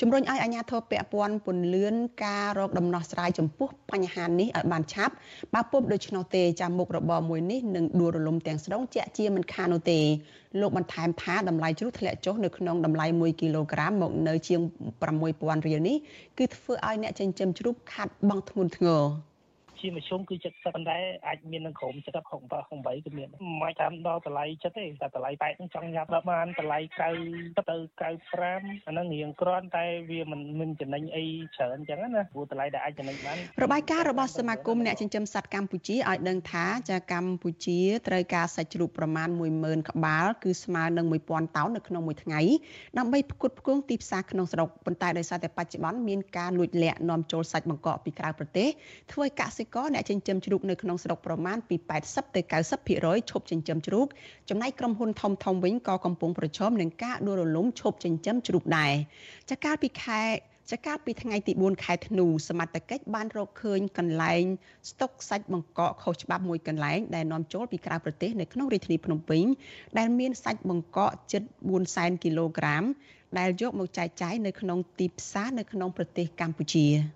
[0.00, 5.14] ជំរុញឲ្យអាជ្ញាធរពាក់ព័ន្ធពន្លឿនការរកដំណោះស្រាយចំពោះបញ្ហានេះឲ្យបានឆាប់
[5.54, 10.00] បើពុំដូច្នោះទេចាមុខរបរមួយនេះនឹងដួលរលំទាំងស្រុងជាក់ជាមិនខាននោះទេ
[10.60, 14.60] លោកបន្ថែមថាតម្លៃជ្រូកធ្លាក់ចុះនៅក្នុងតម្លៃ1គីឡូក្រាមមកនៅជាង
[15.14, 15.96] 6000រៀលនេះ
[16.38, 19.04] គឺធ្វើឲ្យអ្នកចិញ្ចឹមជ្រូកខាត់បង់ធ្ងន់ធ្ងរ
[19.80, 23.28] ជាមធ្យមគឺ70ប៉ុន្តែអាចមាននឹងក្រុម70 68 68គឺមាន
[23.62, 26.78] មិនតាមដល់តម្លៃចិត្តទេតែតម្លៃប៉ែកនឹងចង់ញ៉ាំដល់បានតម្លៃ
[27.20, 31.24] 90ទៅ95អាហ្នឹងរៀងក្រាន់តែវាមិនមិនចំណេញអី
[31.56, 42.40] ច្រើនអញ្ចឹងណាព្រោះតម្លៃដែលអាចចំណេញបានរបាយការណ៍របស់សមាគមអ្នកចិញ្ចឹមសត្វកម្ពុជាឲ្យដឹងថាចាកម្ពុជាត្រូវការសាច់ជ្រូកប្រមាណ10000ក្បាលគឺស្មើនឹង1000តោននៅក្នុងមួយថ្ងៃ
[42.98, 48.68] ដើម្បីផ្គត់ផ្គង់ទីផ្សារក្នុងស្រុកប៉ុន្តែដោយសារតែបច្ចុប្បន្នមានការលួចលាក់នាំចូលសាច់បង្កកពីក្រៅប្រទេស
[49.12, 51.76] ធ្វើឲ្យកសិករអ្នកចិញ្ចឹមជ្រូកនៅក្នុងស្រុកប្រមាណពី
[52.06, 52.40] 80ទៅ
[52.86, 54.06] 90%ឈប់ចិញ្ចឹមជ្រូក
[54.48, 58.92] ចំណែកក្រុមហ៊ុនធំធំវិញក៏កំពុងប្រឈមនឹងការដួលរលំឈប់ចិញ្ចឹមជ្រូកដែរ
[59.50, 60.22] ចាកាលពីខែ
[60.72, 64.44] ចាកាលពីថ្ងៃទី4ខែធ្នូសមត្ថកិច្ចបានរកឃើញកន្លែង
[64.90, 69.44] ស្តុកសាច់បង្កកខុសច្បាប់មួយកន្លែងដែលនាំចូលពីក្រៅប្រទេសនៅក្នុងរាជធានីភ្នំពេញ
[69.98, 72.84] ដែលមានសាច់បង្កកជិត4សែនគីឡូក្រាម
[73.38, 76.86] ដែលយកមកចែកចាយនៅក្នុងទីផ្សារនៅក្នុងប្រទេសកម្ពុជា។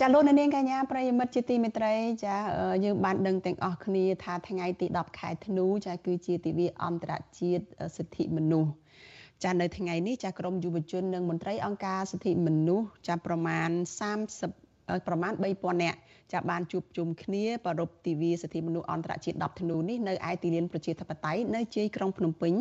[0.00, 2.34] ចាលោកនាងកញ្ញាប្រិយមិត្តជាទីមេត្រីចា
[2.84, 7.64] យើងបានដឹងទាំងអស់គ្នាថាថ្ងៃទី10ខែធ្នូចាគឺជាទិវាអន្តរជាតិ
[7.96, 8.70] សិទ្ធិមនុស្ស
[9.44, 13.70] ចានៅថ្ងៃនេះចាក្រមយុវជននិងមន្ត្រីអង្គការសិទ្ធិមនុស្សចាប្រមាណ
[14.36, 15.98] 30ប្រមាណ3000នាក់
[16.32, 22.54] ចាបានជួបជុំគ្នាប្រពៃទិវាសិទ្ធិមនុស្សអន្តរជាតិ10ធ្នូនេះនៅឯទីលានប្រជាធិបតេយ្យនៅជ័យក្រុងភ្នំពេញ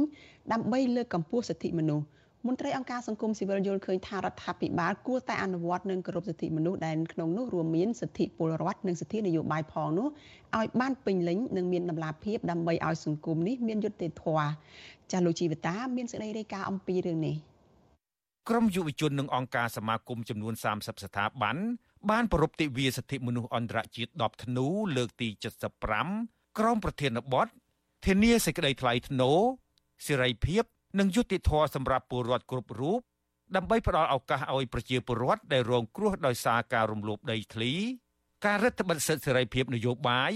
[0.51, 2.05] ដើម្បីលើកកម្ពស់សិទ្ធិមនុស្ស
[2.47, 10.07] មន្ត្រីអង្គការសង្គមស៊ីវិលយល់ឃើញថារដ្ឋាភិបាលគួរតែអនុវត្តនិងគោរពសិទ្ធិមនុស្សដែលក្នុងនោះរួមមានសិទ្ធិពលរដ្ឋនិងសិទ្ធិនយោបាយផងនោះ
[10.57, 14.47] ឲ្យបានពេញលេញនិងមានតម្លាភាពដើម្បីឲ្យសង្គមនេះមានយុត្តិធម៌
[15.11, 17.35] ចាស់លោកជីវតា មានសេចក្តីរាយការណ៍អំពីរឿងនេះ
[18.49, 21.57] ក្រមយុវជននិងអង្គការសមាគមចំនួន30ស្ថាប័ន
[22.09, 25.29] បានប្រពៃទិវាសិទ្ធិមនុស្សអន្តរជាតិ10ធ្នូលើកទី
[25.93, 27.47] 75ក្រមប្រធានបទ
[28.05, 29.39] ធានាសេចក្តីថ្លៃថ្នូរ
[30.07, 30.63] សេរីភាព
[30.99, 32.99] និងយុត្តិធម៌សម្រាប់ពលរដ្ឋគ្រប់រូប
[33.55, 37.73] ដើម្បីផ្ដល់ឱកាសឲ្យប្រជាពលរដ្ឋដែលរងគ្រោះដោយសារការរំលោភដីធ្លី
[38.45, 40.33] ការរឹតបន្តឹងសិទ្ធិសេរីភាពនយោបាយ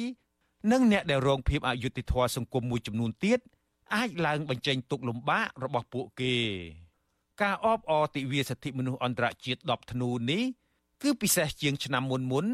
[0.72, 3.40] និងអ្នកដែលរងភាពអយុត្តិធម៌សង្គមមួយចំនួនទៀត
[3.96, 6.36] អាចឡើងបញ្ចេញទុកលំបាករបស់ពួកគេ
[7.42, 10.44] ការអបអរទិវាសិទ្ធិមនុស្សអន្តរជាតិ10ធ្នូនេះ
[11.04, 12.46] គឺពិសេសជាងឆ្នាំមុនមុន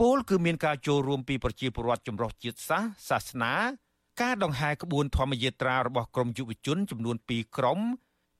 [0.00, 3.54] ពលគឺមានការចូលរួមពីប្រជាពលរដ្ឋចម្រុះជាតិសាសន៍សាសនា
[4.22, 7.80] ការដង្ហែក្បួនធម្មយាត្រារបស់ក្រមយុវជនចំនួន2ក្រុម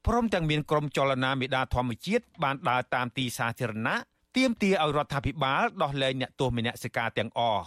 [0.07, 3.97] ព្រមទាំងមានក្រុមចលនាមេដាធម្មជាតិបានដើរតាមទីសាធារណៈ
[4.37, 7.65] ទាមទារឲ្យរដ្ឋាភិបាលដោះលែងអ្នកទោសមនសិការទាំងអស់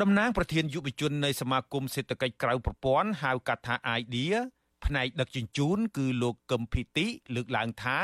[0.00, 4.36] តំណាងប្រធានយុវជននៃសមាគមសេដ្ឋកិច្ចក្រៅប្រព័ន្ធហៅកាត់ថា IDEA
[4.84, 7.98] ផ្នែកដឹកជញ្ជូនគឺលោកកឹមភិតិលើកឡើងថា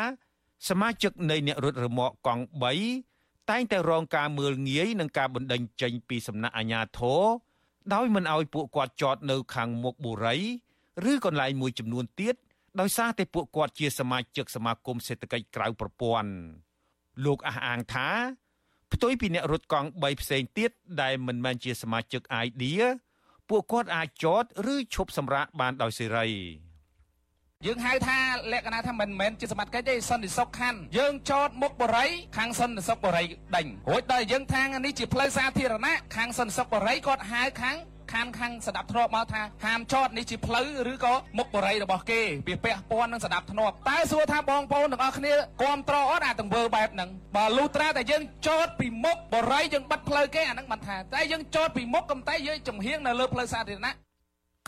[0.69, 2.45] សមាជិកនៃអ្នករត់រមាក់កង់
[2.97, 7.23] 3តែងតែរងការមើលងាយនឹងការបណ្តេញចេញពីសំណាក់អាជ្ញាធរ
[7.95, 10.37] ដោយមិនអោយពួកគាត់ចតនៅខាងមុខបុរី
[11.11, 12.35] ឬកន្លែងមួយចំនួនទៀត
[12.81, 16.31] ដោយសារតែពួកគាត់ជាសមាជិកសមាគមសេដ្ឋកិច្ចក្រៅប្រព័ន្ធ
[17.25, 18.09] លោកអះអាងថា
[18.93, 20.71] ផ្ទុយពីអ្នករត់កង់3ផ្សេងទៀត
[21.03, 22.85] ដែលមិនមែនជាសមាជិក idea
[23.49, 26.27] ពួកគាត់អាចចតឬឈប់សម្រាកបានដោយសេរី
[27.67, 28.19] យើងហៅថា
[28.53, 37.77] លក្ខណៈថាមិនមែនជាសមត្ថកិច្ចទេសន្តិសុខខណ្ឌយើងចតមុខបរិយខាងសន្តិសុខបរិយដេញរួចដល់យើងថានេះជាផ្លូវសាធារណៈខាងសន្តិសុខបរិយគាត់ហៅខាង
[38.13, 54.08] ខាងខាងស្ដាប់ធ្នាប់មកថាហាមចតនេះជាផ្លូវឬក៏មុខបរិយរបស់គេវាពាក់ព័ន្ធនឹងស្ដាប់ធ្នាប់តើសួរថាបងប្អូនទាំងអស់គ្នាគ្រប់ត្រអត់អាទង្វើបែបហ្នឹងបើលុះត្រាតែយើងចតពីមុខបរិយយើងបិទផ្លូវគេអាហ្នឹងមិនថាតែយើងចតពីមុខកំតែយើងចំហៀងនៅលើផ្លូវសាធារណៈ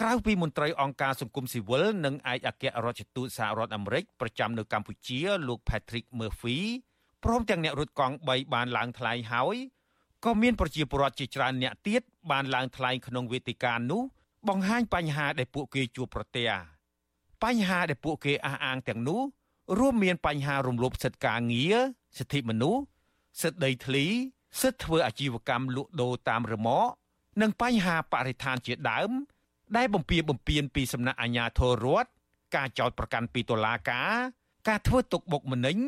[0.00, 6.58] ក្រៅពីមន្ត្រីអង្គការសង្គមស៊ីវិលនិងឯកអគ្គរដ្ឋទូតសហរដ្ឋអាមេរិកប្រចាំនៅកម្ពុជាលោក Patrick Murphy
[7.24, 9.56] ព្រមទាំងអ្នករត់កង់3បានឡើងថ្លែងហើយ
[10.24, 14.02] ក៏មានប្រជាពលរដ្ឋជាច្រើនអ្នកទៀតបានឡើងថ្លែងក្នុងវេទិកានោះ
[14.48, 16.50] បង្ហាញបញ្ហាដែលពួកគេជួបប្រទះ
[17.44, 19.20] បញ្ហាដែលពួកគេអះអាងទាំងនោះ
[19.78, 21.76] រួមមានបញ្ហារំលោភសិទ្ធិការងារ
[22.18, 22.82] សិទ្ធិមនុស្ស
[23.42, 24.06] សិទ្ធិដីធ្លី
[24.60, 26.90] សិទ្ធិធ្វើអាជីវកម្មលក់ដូរតាមរមាក់
[27.40, 29.10] និងបញ្ហាបរិស្ថានជាដើម
[29.76, 32.10] ដែលបំពៀបំពៀនពីសំណាក់អាជ្ញាធររដ្ឋ
[32.56, 34.14] ការចោទប្រកាន់ពីតុលាការ
[34.68, 35.78] ការធ្វើទុកបុកម្នេញ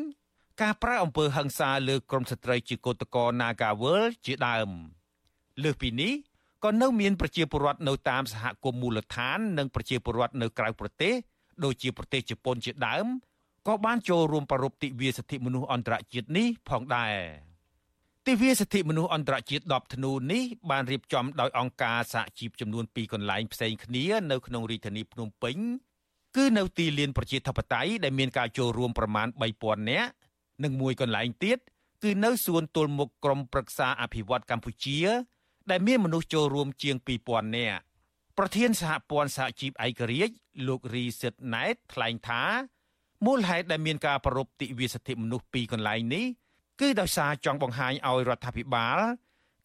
[0.61, 4.69] ការប្រើអំពើហិង្សាលើក្រុមស្ត្រីជាកោតក្រ Nagawal ជាដើម
[5.63, 6.13] លើសពីនេះ
[6.63, 11.13] ក៏នៅមានប្រជាពលរដ្ឋនៅតាមសហគមន៍មូលដ្ឋាន និងប្រជាពលរដ្ឋនៅក្រៅប្រទេស
[11.63, 13.05] ដូចជាប្រទេសជប៉ុនជាដើម
[13.67, 17.15] ក៏បានចូលរួមប្រពៃទិវាសិទ្ធិមនុស្សអន្តរជាតិនេះផងដែរ
[18.27, 25.57] ទិវាសិទ្ធិមនុស្សអន្តរជាតិ10ធ្នូនេះបានរៀបចំដោយអង្គការសហជីពចំនួន2កន្លែងផ្សេងគ្នានៅក្នុងរាជធានីភ្នំពេញ
[26.35, 29.27] គឺនៅទីលានប្រជាធិបតេយ្យដែលមានការចូលរួមប្រមាណ
[29.59, 30.09] 3000នាក់
[30.63, 31.57] និងមួយកន្លែងទៀត
[32.03, 34.99] គឺនៅសួនទល់មុខក្រមប្រឹក្សាអភិវឌ្ឍកម្ពុជា
[35.71, 37.79] ដែលមានមនុស្សចូលរួមជាង2000នាក់
[38.37, 40.35] ប្រធានសហព័ន្ធសហជីពឯករាជ្យ
[40.67, 42.43] លោករីសិតណែតថ្លែងថា
[43.25, 46.25] មូលហេតុដែលមានការប្រពៃទិវាសិទ្ធិមនុស្សពីរកន្លែងនេះ
[46.81, 48.99] គឺដោយសារចង់បង្ហាញឲ្យរដ្ឋាភិបាល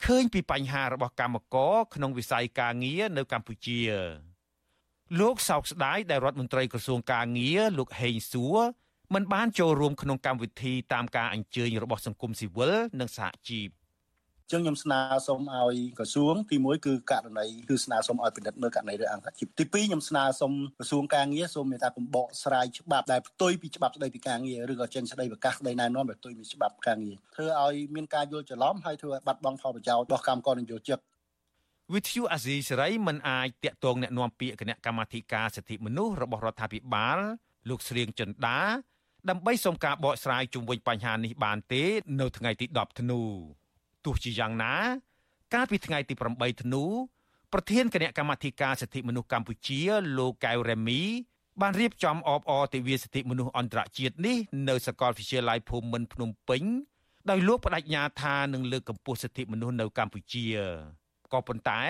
[0.05, 3.81] ឃើញពីបញ្ហារបស់កម្មករក្នុងវិស័យការងារនៅកម្ពុជា
[5.21, 8.59] លោកសោកស្ដាយដែលរដ្ឋមន្ត្រីក្រសួងការងារលោកហេងសួរ
[9.15, 13.69] មិនបានចូលរួមក្នុងកម្មវិធីតាមការអញ្ជើញរបស់សង្គមស៊ីវិលនិងសហជីព
[14.52, 31.00] ចឹងខ្ញុំស្នើសុំឲ្យក្រសួងទី1គឺករណីគឺស្នើសុំឲ្យពិនិត្យមើលករណីរឿងអង្គជីពទី2ខ្ញុំស្នើសុំក្រសួងការងារសូមមេត្តាបំបកស្រាយច្បាប់ដែលផ្ទុយពីច្បាប់ស្តីពីការងារឬក៏ចេញស្តីប្រកាសស្តីណែនាំដែលផ្ទុយពីច្បាប់ការងារធ្វើឲ្យមានការយល់ច្រឡំហើយធ្វើឲ្យបាត់បង់ផលប្រយោជន៍របស់កម្មករនយោជិត
[31.94, 37.20] វិទ្យុអាស៊ីសេរីមិនអាចតាក់ទងแนะនាំពាក្យគណៈកម្មាធិការសិទ្ធិមនុស្សរបស់រដ្ឋាភិបាល
[37.70, 38.62] លោកស្រៀងចិនដា
[39.30, 41.84] ដើម្បីសុំការបកស្រាយជុំវិញបញ្ហានេះបានទេ
[42.20, 43.22] នៅថ្ងៃទី10ធ្នូ
[44.09, 44.75] ទោះជាយ៉ាងណា
[45.55, 46.85] កាលពីថ្ងៃទី8ធ្នូ
[47.53, 49.81] ប្រធានគណៈកម្មាធិការសិទ្ធិមនុស្សកម្ពុជា
[50.19, 51.03] លោកកៅរ៉េមី
[51.61, 54.37] បានរៀបចំអបអរទិវាសិទ្ធិមនុស្សអន្តរជាតិនេះ
[54.69, 56.63] នៅសាកលវិទ្យាល័យភូមិន្ទភ្នំពេញ
[57.31, 60.47] ដោយលោកបដិញ្ញាថានឹងលើកកម្ពស់សិទ្ធិមនុស្សនៅកម្ពុជា
[61.33, 61.83] ក៏ប៉ុន្តែ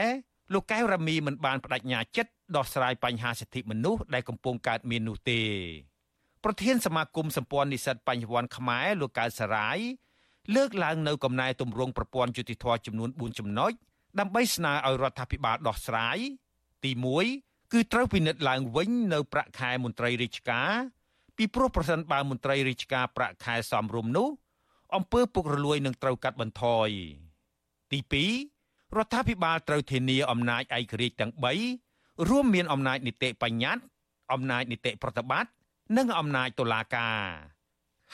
[0.52, 5.40] លោកកៅរ៉ាមីមិនបានបដិញ្ញាចិត្តដោះស្រាយបញ្ហាសិទ្ធិមនុស្សដែលកំពុងកើតមាននោះទេ
[6.44, 9.78] ប្រធានសមាគមសម្ព័ន្ធនិស្សិតបញ្ញវន្តខ្មែរលោកកៅសារាយ
[10.54, 13.72] លើកឡើងនៅកំណែទម្រង់ប្រព័ន្ធយុតិធធចំនួន4ចំណុច
[14.20, 16.18] ដើម្បីស្នើឲ្យរដ្ឋាភិបាលដោះស្រាយ
[16.84, 16.90] ទី
[17.32, 20.70] 1គឺត្រូវពិនិត្យឡើងវិញនៅប្រាក់ខែមន្ត្រីរាជការ
[21.36, 24.28] ពីព្រោះប្រសិនបើមន្ត្រីរាជការប្រាក់ខែសមរម្យនោះ
[24.94, 26.88] អំពើពុករលួយនឹងត្រូវកាត់បន្ថយ
[27.92, 31.32] ទី2រដ្ឋាភិបាលត្រូវធានាអំណាចឯករាជ្យទាំង
[31.80, 33.82] 3រួមមានអំណាចនីតិបញ្ញត្តិ
[34.32, 35.50] អំណាចនីតិប្រតិបត្តិ
[35.96, 37.20] និងអំណាចតុលាការ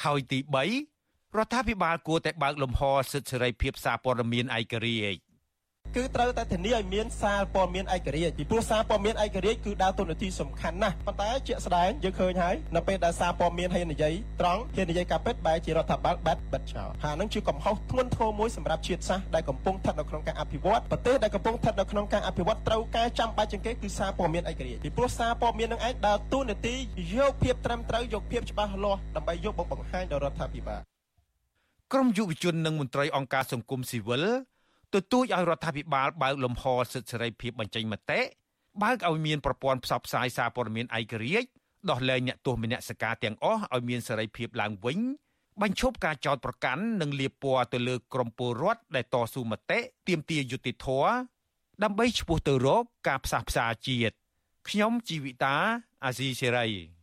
[0.05, 0.94] ហើយទី3
[1.39, 5.35] រដ្ឋាភិបាលគួរតែបើកលំហសិទ្ធិសេរីភាពសារព័ត៌មានឯករាជ្យ
[5.97, 26.77] គឺត្រូវតែធានាឲ្យមានសារព័ត៌មានឯករាជ្យពីព្រោះសារព័ត៌មានឯករាជ្យគឺដើរតួនាទីសំខាន់ណាស់ប៉ុន្តែជាក់ស្ដែងយើងឃើញហើយនៅពេលដែលសារព័ត៌មានហើយនិយាយត្រង់ហ៊ាននិយាយការពិតបែរជារដ្ឋាភិបាលបាត់បិទចោលហើយនឹងជាកំហុសធ្ងន់ធ្ងរមួយសម្រាប់ជាតិសាសន៍ដែលកំពុងស្ថិតនៅក្នុងការអភិវឌ្ឍប្រទេសដែលកំពុងស្ថិតនៅក្នុងការអភិវឌ្ឍត្រូវការចាំបាច់ជាងគេគឺសារព័ត៌មានឯករាជ្យពីព្រោះសារព័ត៌មាននឹងឯងដើរតួនាទី
[27.17, 30.94] យកភាពត្រឹមត្រូវយកភាពច្បាស់លាស់ដើម្បីយកមកបង្ហាញដល់រដ្ឋាភិបាល
[31.97, 34.25] ក្រមយុវជននិងមន្ត្រីអង្គការសង្គមស៊ីវិល
[34.95, 38.21] ទទូចឲ្យរដ្ឋាភិបាលបើកលំហសិទ្ធិសេរីភាពបញ្ចេញមតិ
[38.83, 41.49] បើកឲ្យមានប្រព័ន្ធផ្សព្វផ្សាយសារព័ត៌មានឯករាជ្យ
[41.91, 44.99] ដោះលែងអ្នកទោសមនសិការទាំងអស់ឲ្យមានសេរីភាពឡើងវិញ
[45.63, 49.79] បញ្ឈប់ការចោទប្រកាន់និងលាបពណ៌ទៅលើក្រមពលរដ្ឋដែលតស៊ូមតិ
[50.09, 51.11] ទាមទារយុត្តិធម៌
[51.83, 54.15] ដើម្បីឈ្មោះទៅរកការផ្សះផ្សាជាតិ
[54.69, 55.57] ខ្ញុំជីវិតា
[56.05, 56.94] អាស៊ីសេរី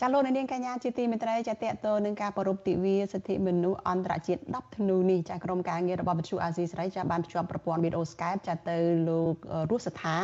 [0.00, 8.78] ចាលោកនាងកញ្ញាជាទីមេត្រីចាតកតនឹងការប្រពៃទិវាសិទ្ធិមនុស្សអន្តរជាតិ10ធ្នូនេះចាក្រុមការងាររបស់វិទ្យុអាស៊ីសេរីចាបានភ្ជាប់ប្រព័ន្ធវីដេអូ Skype ចាទៅ
[9.08, 9.34] លោក
[9.70, 10.16] រស់សថា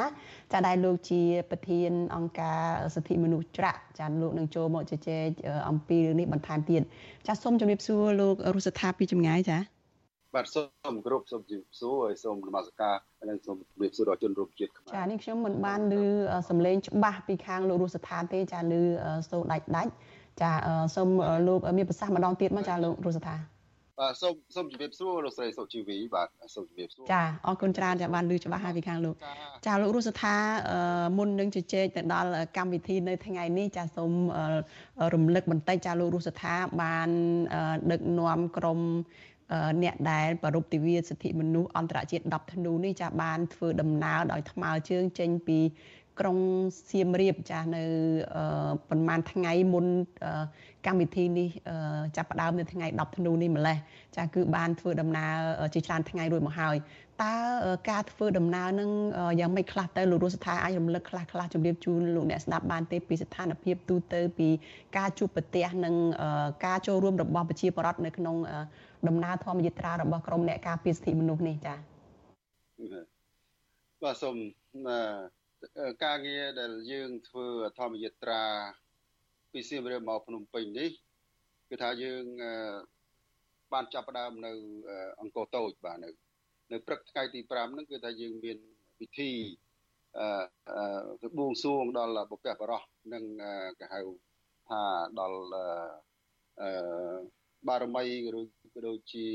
[0.53, 2.63] ចាដែលលោកជាប្រធានអង្គការ
[2.95, 5.29] សិទ្ធិមនុស្សច្រាក់ចាលោកនឹងចូលមកជជែក
[5.69, 6.83] អំពីរឿងនេះបន្ថែមទៀត
[7.27, 9.59] ចាសូមជម្រាបសួរលោករស់សថាពីចម្ងាយចា
[10.35, 10.62] បាទសូ
[10.93, 12.95] មគោរពសូមជម្រាបសួរហើយសូមនមស្ការ
[13.29, 15.95] និងសូមជម្រាបសួរដល់ជនរួមជាតិខ្មែរចានេះខ្ញុំមិនបានឮ
[16.49, 18.75] សំឡេងច្បាស់ពីខាងលោករស់ស្ថានទេចាឮ
[19.31, 19.93] សូរដាច់ដាច់
[20.43, 20.51] ចា
[20.97, 21.09] សូម
[21.49, 23.37] លោកមានប្រសាសន៍ម្ដងទៀតមកចាលោករស់ស្ថា
[24.01, 29.14] បាទសូមសូមជម្រាបសួរលោកស្រីសុជីវីបាទសូមជម្រាបសួរចាអរគុណច្រើនចាបានឮច្បាស់ហើយពីខាងលោក
[29.67, 30.35] ចាលោករស់ស្ថា
[31.19, 34.12] មុននឹងជជែកទៅដល់កម្មវិធីនៅថ្ងៃនេះចាសូម
[35.14, 37.09] រំលឹកបន្តិចចាលោករស់ស្ថាបាន
[37.91, 38.81] ដឹកនាំក្រុម
[39.83, 45.59] អ្នកដែលប្រពៃទិវាសិទ្ធិមនុស្សអន្តរជាតិ10ធ្នូនេះចាបានធ្វើដំណើរដោយថ្មើរជើងចេញពី
[46.21, 46.39] ក្រុង
[46.91, 47.85] សៀមរាបចាស់នៅ
[48.91, 49.87] ប្រហែលថ្ងៃមុន
[50.87, 51.49] កម្មវិធីនេះ
[52.17, 53.77] ចាប់ផ្ដើមនៅថ្ងៃ10ធ្នូនេះម្លេះ
[54.17, 56.77] ចាគឺបានធ្វើដំណើរជាច្រើនថ្ងៃរួចមកហើយ
[57.23, 57.35] តើ
[57.91, 58.91] ការធ្វើដំណើរនឹង
[59.41, 64.49] យ៉ាងម៉េចខ្លះទៅលោករស់ស្ថាអាចរំលឹកខ្លះខ្លះជំរាបជូនលោកអ្នកស្ដាប់បានទេពីស្ថានភាពទូទៅពី
[64.97, 65.95] ការជួបប្រទះនិង
[66.67, 68.37] ការចូលរួមរបស់ប្រជាពលរដ្ឋនៅក្នុង
[69.07, 71.79] ដំណើរធម្មយាត្រារបស់ក្រមអ្នកការពារសិទ្ធិមនុស្សនេះចា៎
[74.03, 74.37] បាទសូម
[76.05, 77.47] ការងារដែលយើងធ្វើ
[77.79, 78.43] ធម្មយាត្រា
[79.53, 80.91] ពីសៀមរាបមកភ្នំពេញនេះ
[81.69, 82.25] គឺថាយើង
[83.73, 84.53] បានចាប់ផ្ដើមនៅ
[85.21, 86.11] អង្គរតូចបាទនៅ
[86.73, 88.59] នៅព្រឹកថ្ងៃទី5ហ្នឹងគឺថាយើងមាន
[88.99, 89.31] ពិធី
[90.19, 90.25] អឺ
[91.23, 92.83] ទៅបួងសួងដល់បុព្វបុរស
[93.13, 93.25] និង
[93.81, 94.01] គេហៅ
[94.69, 94.83] ថា
[95.19, 95.41] ដល់
[96.61, 96.69] អឺ
[97.69, 98.05] បារមី
[98.41, 98.43] ឬ
[98.79, 99.27] ក៏ដូចជា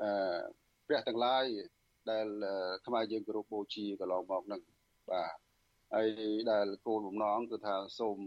[0.00, 0.40] អឺ
[0.86, 1.44] ព្រះទាំងឡាយ
[2.10, 2.26] ដែល
[2.86, 4.62] ខ្មែរយើងគោរពបូជាកន្លងមកនឹង
[5.10, 5.34] បាទ
[5.94, 6.08] ហើយ
[6.50, 8.18] ដែលគោលបំណងគឺថាសូម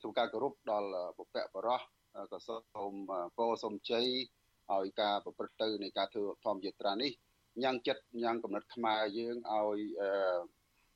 [0.00, 1.82] ធ្វើការគោរពដល់បុព្វបុរស
[2.32, 2.94] ក៏សូម
[3.36, 4.06] ពោសូមជ័យ
[4.72, 7.12] ឲ្យការប្រព្រឹត្តទៅនៃការធ្វើធម្មយាត្រានេះ
[7.62, 9.80] ញ៉ាំងចិត្តញ៉ាំងកំណត់ខ្មែរយើងឲ្យ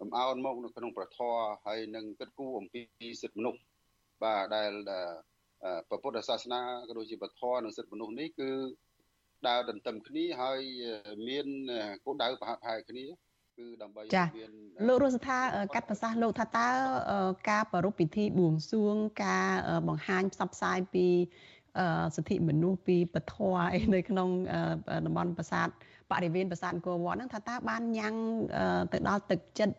[0.01, 2.83] លំអោនមកនៅក្នុងប្រធរហើយនឹងគិតគូរអំពី
[3.23, 3.61] សិទ្ធិមនុស្ស
[4.23, 4.73] បាទដែល
[5.89, 8.51] ព្រះពុទ្ធសាសនាក៏ដូចជាពធនិងសិទ្ធិមនុស្សនេះគឺ
[9.49, 10.61] ដើរទន្ទឹមគ្នាហើយ
[11.29, 11.47] មាន
[12.05, 13.05] គោលដៅប្រហាក់ប្រហែលគ្នា
[13.59, 14.03] គឺដើម្បី
[14.39, 14.51] មាន
[14.89, 15.39] លោករស់ថា
[15.75, 16.69] កាត់ប្រសាសន៍លោកថាតើ
[17.51, 18.95] ការប្រារព្ធពិធីបួងសួង
[19.25, 19.49] ការ
[19.89, 21.07] បង្ហាញផ្សព្វផ្សាយពី
[22.17, 23.35] សិទ្ធិមនុស្សពីពធ
[23.75, 24.29] អីនៅក្នុង
[25.07, 25.69] តំបន់ប្រាសាទ
[26.11, 28.15] បរិវេណប្រាសាទអង្គរវត្តហ្នឹងថាតើបានញ៉ាំង
[28.93, 29.75] ទៅដល់ទឹកចិត្ត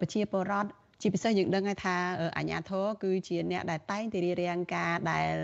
[0.00, 0.70] ប្រជាពលរដ្ឋ
[1.02, 1.96] ជាពិសេសយើងដឹងហើយថា
[2.38, 5.34] អាញាធរគឺជាអ្នកដែលតែងតែរៀបរៀងការដែល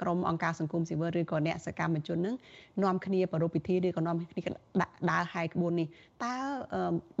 [0.00, 2.36] ក្រមអង្គការសង្គមស៊ីវិលឬក៏អ្នកសកម្មជននឹង
[2.84, 4.42] នាំគ្នាប្រារព្ធពិធីឬក៏នាំគ្នា
[4.80, 5.88] ដាក់ដើរហាយក្បួននេះ
[6.24, 6.34] តើ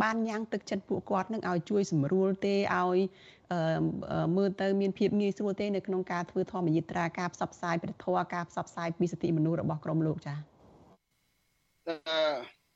[0.02, 2.98] បានញ៉ាំងទឹកចិត្តពួកគាត់នឹងឲ្យជួយសម្រួលទេឲ្យ
[4.36, 10.38] មើលទៅមានភាពងាយស្រួលទេនៅក្នុងការធ្វើធម្មយាត្រាការផ្សព្វផ្សាយព្រះធម៌ការផ្សព្វផ្សាយពីសិទ្ធិមនុស្សរបស់ក្រមលោកចា៎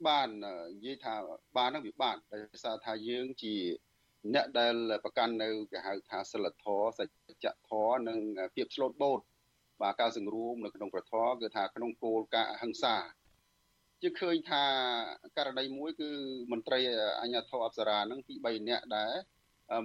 [0.09, 1.15] បាននិយាយថា
[1.57, 3.55] បានហ្នឹងវាបានដោយសារថាយើងជា
[4.35, 8.19] អ្នកដែលប្រកាន់នៅគេហៅថាសិលធម៌សច្ចធម៌និង
[8.55, 9.21] ភាពស្លូតបូត
[9.83, 12.97] បាទការសង្រួមនៅក្នុងប្រធមគឺថាក្នុងគោលការណ៍អហិង្សា
[14.03, 14.65] យើងឃើញថា
[15.37, 16.11] ករណីមួយគឺ
[16.53, 16.81] មន្ត្រី
[17.21, 19.13] អញ្ញាធរអប្សរានឹងពី3នាក់ដែរ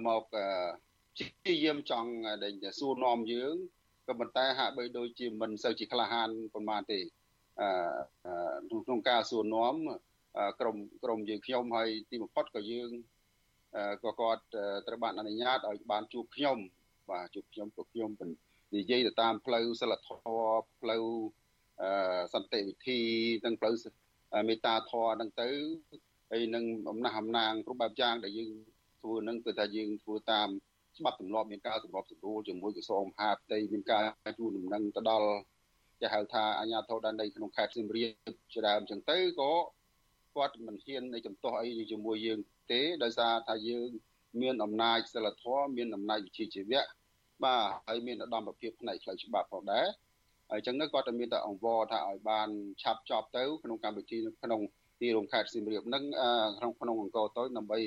[0.06, 2.10] មកព្យាយាមចង់
[2.44, 3.54] ដែលសួរនាំយើង
[4.08, 7.00] ក៏ប៉ុន្តែហាក់បីដូចជាមិនសូវជាក្លាហានប៉ុន្មានទេ
[7.60, 9.74] អឺក្នុងការសួរនាំ
[10.60, 12.90] ក្រុមក្រុមយើងខ្ញុំហើយទីបំផុតក៏យើង
[14.04, 14.42] ក៏គាត់
[14.86, 16.58] ត្រូវបានអនុញ្ញាតឲ្យបានជួបខ្ញុំ
[17.10, 18.10] បាទជួបខ្ញុំក៏ខ្ញុំ
[18.74, 21.04] និយាយទៅតាមផ្លូវសិលធម៌ផ្លូវ
[22.34, 23.00] សន្តិវិធី
[23.44, 23.74] ទាំងផ្លូវ
[24.48, 25.48] មេត្តាធម៌ហ្នឹងទៅ
[26.30, 28.50] ហើយនឹងអំណះអំណាងគ្រប់បែបយ៉ាងដែលយើង
[29.00, 30.48] ធ្វើហ្នឹងគឺថាយើងធ្វើតាម
[30.98, 34.04] ច្បាប់ទម្លាប់មានការសម្របសម្រួលជាមួយក្រសួងមហាផ្ទៃមានការ
[34.38, 35.30] ជួនដំណឹងទៅដល់
[36.00, 38.10] គេហៅថាអាជ្ញាធរដែនដីក្នុងខេត្តសៀមរាប
[38.52, 39.52] ជាដើមអញ្ចឹងទៅក៏
[40.36, 42.40] គាត់មិនហ៊ាននៃចំទាស់អីជាមួយយើង
[42.72, 43.88] ទេដោយសារថាយើង
[44.42, 46.82] មានអំណាចសិលធម៌មានអំណាចវិជ្ជាជីវៈ
[47.44, 49.86] បាទហើយមានឧត្តមភាពផ្នែកផ្លូវច្បាប់ផងដែរ
[50.50, 52.48] ហើយអញ្ចឹងគាត់តែមានតែអង្វរថាឲ្យបាន
[52.82, 54.60] ឆាប់ចប់ទៅក្នុងកម្មវិធីក្នុង
[55.00, 56.04] ទីរោងខេត្តសៀមរាបនឹង
[56.58, 57.78] ក្នុងក្នុងអង្គរទៅដើម្បី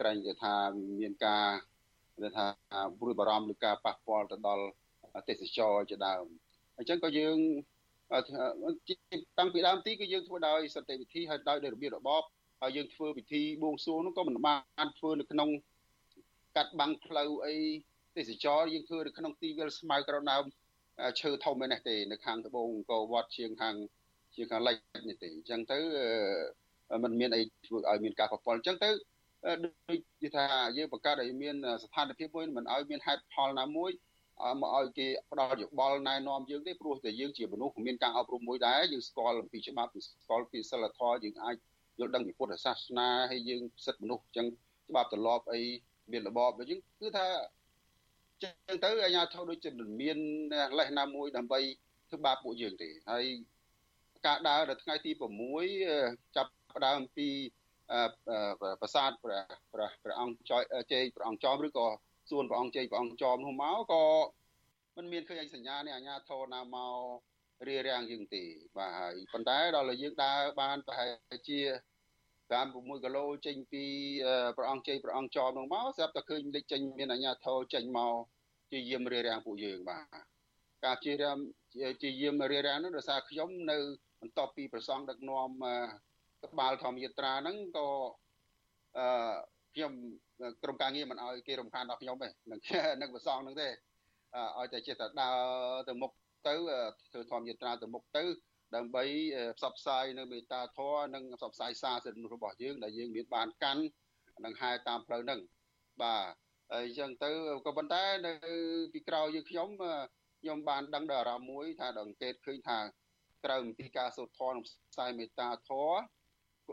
[0.00, 0.54] ក្រែងទៅថា
[1.00, 1.46] មានការ
[2.22, 2.46] គេថា
[2.98, 4.66] ព្រួយបារម្ភឬការប៉ះពាល់ទៅដល់
[5.28, 6.24] ទេសចរជាដើម
[6.78, 7.38] អញ្ចឹងក៏យើង
[9.38, 12.22] តាំងពីដើមទីគឺយើងធ្វើដោយសន្តិវិធីហើយដោយរបៀបរបប
[12.62, 14.54] ហើយយើងធ្វើពិធីបួងសួងនោះក៏មិនបា
[14.86, 15.48] នធ្វើនៅក្នុង
[16.56, 17.56] កាត់បាំងផ្លូវអី
[18.16, 20.36] ទេសចរយើងធ្វើនៅក្នុងទីវាលស្មៅក្រណៅ
[21.20, 23.74] ឈើធំឯនេះទេនៅខាងត្បូងអង្គរវត្តជាងខាង
[24.34, 24.76] ជាងខាងលិច
[25.08, 25.78] នេះទេអញ្ចឹងទៅ
[27.02, 28.90] มันមានអីធ្វើឲ្យមានការប៉ះពាល់អញ្ចឹងទៅ
[29.64, 30.44] ដូចថា
[30.76, 33.90] យើងបង្កើតឲ្យមានស្ថានភាពមួយមិនឲ្យមានហេតុផលណាមួយ
[34.60, 39.90] មកឲ្យគេផ្ដល់យោបល់ណែនាំយើងទេព្រោះតែយើងជាមនុស្សមានការអប់រំមួយដែរយើងស្គាល់អំពីច្បាប់
[40.22, 41.56] ស្គាល់ពីសិលធម៌យើងអាច
[41.98, 44.46] យល់ដឹងពីពុទ្ធសាសនាហើយយើងសិទ្ធិមនុស្សអញ្ចឹង
[44.88, 45.62] ច្បាប់ទម្លាប់អី
[46.12, 47.26] មានរបបអញ្ចឹងគឺថា
[48.42, 50.18] ចឹងទៅអាញាធិបតេយ្យដូចជាមិនមាន
[50.78, 51.60] លេសណាមួយដើម្បី
[52.08, 53.24] ធ្វើបាបពួកយើងទេហើយ
[54.26, 55.10] ការដើរដល់ថ្ងៃទី
[55.74, 57.28] 6ចាប់ផ្ដើមពី
[58.80, 59.40] ប្រាសាទព្រះ
[59.72, 60.58] ព្រះអង្គជ័
[61.00, 61.86] យព្រះអង្គចោមឬក៏
[62.30, 64.04] សួនព្រះអង្គជ័យព្រះអង្គចោមនោះមកក៏
[64.96, 67.00] มันមានឃើញសញ្ញានេះអាញាធរណាមក
[67.68, 68.42] រៀបរៀងយើងទេ
[68.76, 71.60] បាទហើយប៉ុន្តែដល់យើងដើរបានប្រហែលជា
[72.52, 73.84] តាម6គីឡូចេញពី
[74.56, 78.14] ព្រះអង្គជ័យព្រះអង្គចោមនោះមកស្រាប់តែឃើញលេចចេញមានអាញាធរចេញមក
[78.72, 80.04] ជាយាមរៀបរៀងពួកយើងបាទ
[80.84, 81.38] ការជារាម
[82.02, 83.76] ជាយាមរៀបរៀងនោះដោយសារខ្ញុំនៅ
[84.20, 85.48] បន្ទាប់ពីប្រសងដឹកនាំ
[86.52, 87.88] ក្បាលធម្មយាត្រាហ្នឹងក៏
[88.98, 89.06] អឺ
[89.74, 89.92] ខ្ញុំ
[90.62, 92.60] ក្រុមការងារមិនឲ្យគេរំខានដល់ខ្ញុំទេនឹង
[93.00, 95.36] នឹងប្រសងហ្នឹងទេឲ្យតែចេះតែដើរ
[95.88, 96.10] ទៅមុខ
[96.48, 96.54] ទៅ
[97.12, 98.24] ធ្វើធម្មយាត្រាទៅមុខទៅ
[98.76, 99.04] ដើម្បី
[99.58, 103.82] ផ្សព្វផ្សាយនៅមេត្តាធម៌និងផ្សព្វផ្សាយសារសិទ្ធិមនុស្សរបស់យើងដែលយើងមានបានកាន់
[104.44, 105.40] និងហែតាមផ្លូវហ្នឹង
[106.02, 106.24] បាទ
[106.72, 107.30] ហើយអញ្ចឹងទៅ
[107.66, 108.32] ក៏ប៉ុន្តែនៅ
[108.92, 109.68] ពីក្រោយយើងខ្ញុំ
[110.40, 112.78] ខ្ញុំបានដឹងដល់អារម្មណ៍មួយថាដល់អង្កេតឃើញថា
[113.44, 116.00] ក្រៅពីការសូត្រធម៌និងផ្សាយមេត្តាធម៌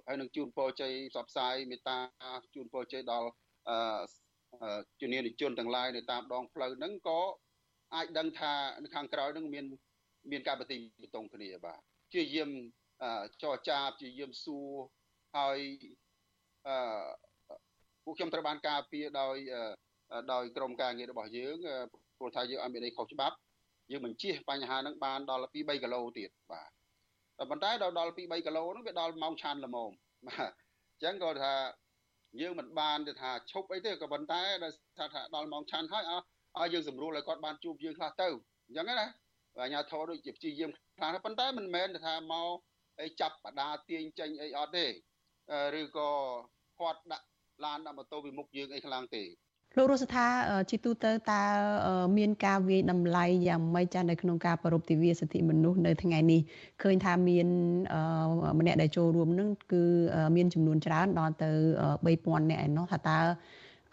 [0.07, 1.97] ហើយនឹងជូនពរជ័យផ្សព្វផ្សាយមេត្តា
[2.55, 3.29] ជូនពរជ័យដល់
[3.69, 7.19] អឺជំនាញជនទាំងឡាយនៅតាមដងផ្លូវហ្នឹងក៏
[7.95, 9.65] អាចដឹងថានៅខាងក្រោយហ្នឹងមាន
[10.31, 11.79] មានការប្រតិបត្តិគ្នាបាទ
[12.13, 12.51] ជាយាម
[13.43, 14.69] ចរចាជាយាមសួរ
[15.37, 15.59] ហើយ
[16.67, 17.05] អឺ
[18.03, 19.37] ពួកខ្ញុំត្រូវបានការពារដោយ
[20.33, 21.55] ដោយក្រមការងាររបស់យើង
[22.17, 23.35] ព្រោះថាយើងអត់មានអីខុសច្បាប់
[23.91, 26.69] យើងបញ្ជាបញ្ហាហ្នឹងបានដល់2 3គីឡូទៀតបាទ
[27.37, 29.91] តែប៉ុន្តែដល់ដល់2 3គីឡូហ្នឹងវាដល់ម៉ោងឆានល្មម
[30.27, 30.51] បាទ
[30.93, 31.53] អញ្ចឹងក៏ថា
[32.41, 38.27] យើងមិនបានទៅថាឈប់អីទេក៏ប៉ុន្តែដោយថាថាដល់ម៉ោងឆានហើយឲ្យយើងស្រួលឲ្យគាត់បានជួបយើងខ្លះទៅ
[38.67, 39.07] អញ្ចឹងណា
[39.63, 42.49] អាញាធរដូចជាព្យាយាមខ្លះប៉ុន្តែមិនមែនថាមក
[43.01, 44.85] អីចាប់បដាទាញចេញអីអត់ទេ
[45.79, 46.09] ឬក៏
[46.79, 47.25] គាត់ដាក់
[47.65, 49.23] ឡានដាក់ម៉ូតូពីមុខយើងអីខ្លាំងទេ
[49.77, 50.27] លោករស់ថា
[50.69, 51.41] ជាទូទៅតើ
[52.17, 56.41] មានការវាយតម្លៃយ៉ាងម៉េចចាស់នៅក្នុងការប្រពៃទិវាសិទ្ធិមនុស្សនៅថ្ងៃនេះ
[56.83, 57.47] ឃើញថាមាន
[58.59, 59.83] ម្នាក់ដែលចូលរួមនឹងគឺ
[60.35, 61.49] មានចំនួនច្រើនដល់ទៅ
[61.95, 63.19] 3000នាក់ឯណោះថាតើ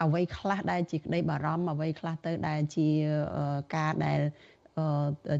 [0.02, 2.88] អ្វីខ្លះដែលជាក្តីបារម្ភអ្វីខ្លះទៅដែលជា
[3.76, 4.20] ការដែល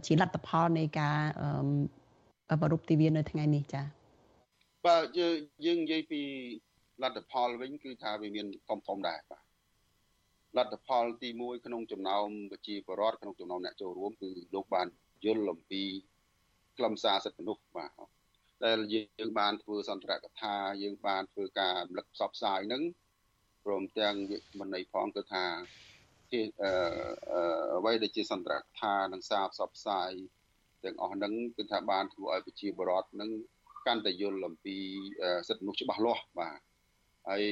[0.06, 1.18] ជាលទ្ធផលនៃការ
[2.62, 3.84] ប្រពៃទិវានៅថ្ងៃនេះចា៎
[4.86, 5.34] បាទយើង
[5.66, 6.22] យើងនិយាយពី
[7.02, 9.53] លទ្ធផលវិញគឺថាវាមានធំធំដែរបាទ
[10.58, 14.86] លទ្ធផលទី1ក្នុងចំណោមប្រជាពលរដ្ឋក្នុងចំណោមអ្នកចូលរួមគឺលោកបាន
[15.24, 15.82] យល់អំពី
[16.76, 17.92] ខ្លឹមសារសិទ្ធិមនុស្សបាទ
[18.64, 22.82] ដែលយើងបានធ្វើសន្ទរកថាយើងបានធ្វើការរំលឹកផ្សព្វផ្សាយនឹង
[23.64, 24.16] ព្រមទាំង
[24.60, 25.44] វិន័យផងគឺថា
[26.32, 26.40] ជា
[27.76, 30.10] អ្វីដែលជាសន្ទរកថានិងសារផ្សព្វផ្សាយ
[30.84, 33.30] ទាំងអស់ហ្នឹងគឺថាបានធ្វើឲ្យប្រជាពលរដ្ឋនឹង
[33.86, 34.76] កាន់តែយល់អំពី
[35.48, 36.60] សិទ្ធិមនុស្សច្បាស់លាស់បាទ
[37.28, 37.44] ហើយ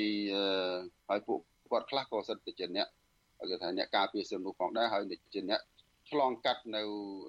[1.08, 1.40] ហើយពួក
[1.72, 2.88] គាត់ខ្លះក៏សិទ្ធិជាអ្នក
[3.50, 5.02] គេថាអ្នកការពារសិទ្ធិមនុស្សផងដែរហើយ
[5.34, 5.60] ជាអ្នក
[6.10, 6.82] ឆ្លងកាត់នៅ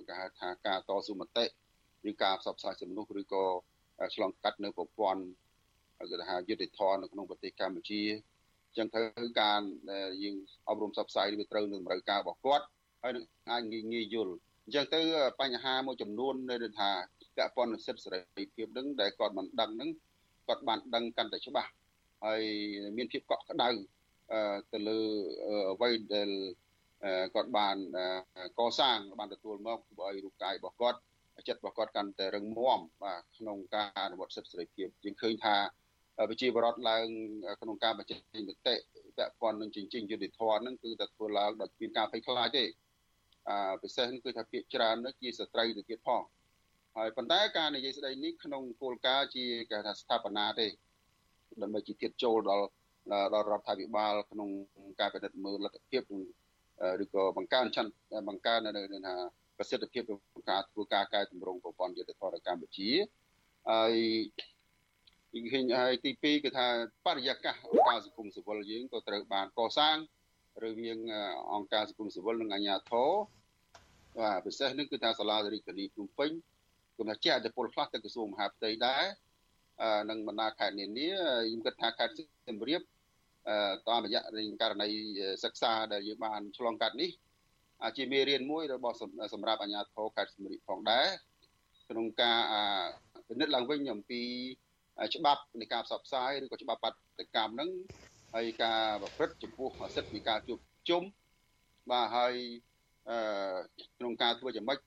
[0.08, 1.46] គេហៅថាការតស៊ូមតិ
[2.10, 3.44] ឬការផ្សព្វផ្សាយសិទ្ធិមនុស្សឬក៏
[4.16, 5.24] ឆ្លងកាត់នៅប្រព័ន្ធ
[6.12, 8.02] គេថាយុទ្ធធននៅក្នុងប្រទេសកម្ពុជា
[8.78, 9.60] ចឹងធ្វើការ
[10.24, 10.36] យើង
[10.70, 12.66] អប់រំផ្សព្វផ្សាយវាត្រូវនឹងតម្រូវការរបស់គាត់
[13.04, 14.34] ហើយនឹងអាចងាយងាយយល់
[14.66, 15.00] អញ្ចឹងទៅ
[15.42, 16.90] បញ្ហាមួយចំនួននៅថា
[17.38, 19.90] ពាក់ព័ន្ធនឹងសិទ្ធិសេរីភាពនឹងដែលគាត់មិនដឹងនឹង
[20.48, 21.70] គាត់បានដឹងកាន់តែច្បាស់
[22.26, 22.42] ហើយ
[22.98, 23.70] មានភាពកក់ក្ដៅ
[24.74, 25.00] ទៅលើ
[25.74, 26.30] អ្វីដែល
[27.36, 27.76] គាត់បាន
[28.60, 31.00] កសាងបានទទួលមកធ្វើឲ្យរូបកាយរបស់គាត់
[31.48, 35.56] ចិត្តរបស់គាត់កាន់តែរឹងមាំបាទក្នុងការអនុវត្តសិទ្ធិសេរីភាពយើងឃើញថា
[36.30, 37.08] ប្រជាបរតឡើង
[37.62, 38.84] ក្នុងការបញ្ចេញមតិពាក់
[39.42, 42.64] ព័ន្ធនឹងជញ្ជិញយុតិធម៌ហ្នឹងគឺតែធ្វើឡើងដោយមានការភ័យខ្លាចទេ
[43.50, 46.24] អឺពិសេសគឺថាពាក្យច្រើននោះជាស្ត្រីទៅទៀតផង
[46.98, 50.68] ហើយប៉ុន្តែការនិយាយស្ដីនេះក្នុងគោលការណ៍ជាគេថាស្ថាបនាទេ
[51.62, 52.68] ដើម្បីជាទៀតចូលដល់
[53.34, 54.50] ដល់រដ្ឋាភិបាលក្នុង
[55.00, 56.02] ការពិនិត្យមើលលទ្ធភាព
[57.04, 57.92] ឬក៏បង្កើនចន្ទ
[58.28, 58.72] បង្កើននៅ
[59.08, 59.16] ថា
[59.58, 62.90] ប្រសិទ្ធភាពក្នុងការធ្វើការកែតម្រង់ប្រព័ន្ធយុតិធម៌នៅកម្ពុជា
[63.70, 63.94] ហើយ
[65.54, 66.68] ឃើញហើយទី2គឺថា
[67.06, 69.98] បរិយាកាសអង្គការសង្គមស៊ីវិលយើងក៏ត្រូវបានកសាង
[70.64, 70.98] រវាង
[71.54, 73.10] អង្គការសង្គមស៊ីវិលនិងអាជ្ញាធរ
[74.20, 76.32] បាទពិសេសនេះគឺថាសាលារាជធានីភ្នំពេញ
[76.98, 79.04] គឺថាជាអធិពលខ្លះទៅក្រសួងមហាផ្ទៃដែរ
[80.10, 81.10] និងបណ្ដាខេត្តនានា
[81.46, 82.82] ខ្ញុំគិតថាខេត្តសៀមរាប
[83.90, 84.22] តាមរយៈ
[84.62, 84.90] ករណី
[85.44, 87.12] សិក្សាដែលយើងបានឆ្លងកាត់នេះ
[87.98, 88.98] ជាមេរៀនមួយរបស់
[89.34, 91.08] សម្រាប់អាជ្ញាធរខេត្តសៀមរាបផងដែរ
[91.90, 92.40] ក្នុងការ
[93.28, 94.22] ពិនិត្យឡើងវិញអំពី
[95.16, 97.70] ច្បាប់នៃការផ្សព្វផ្សាយឬក៏ច្បាប់បាតុកម្មហ្នឹង
[98.36, 100.60] ហើយការប្រព្រឹត្តចំពោះសិទ្ធិនៃការជួប
[100.90, 101.04] ជុំ
[101.92, 102.34] បាទហើយ
[103.98, 104.80] ក្នុងការធ្វើយ៉ាងម៉េច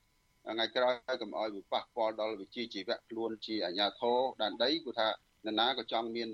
[0.46, 5.08] ថ្ងៃក្រោយកុំឲ្យវាប៉ះពាល់ដល់វិជាជីវៈខ្លួនជាអាជ្ញាធរដែនដីគឺថា
[5.46, 6.30] នរណាក៏ចង់មាន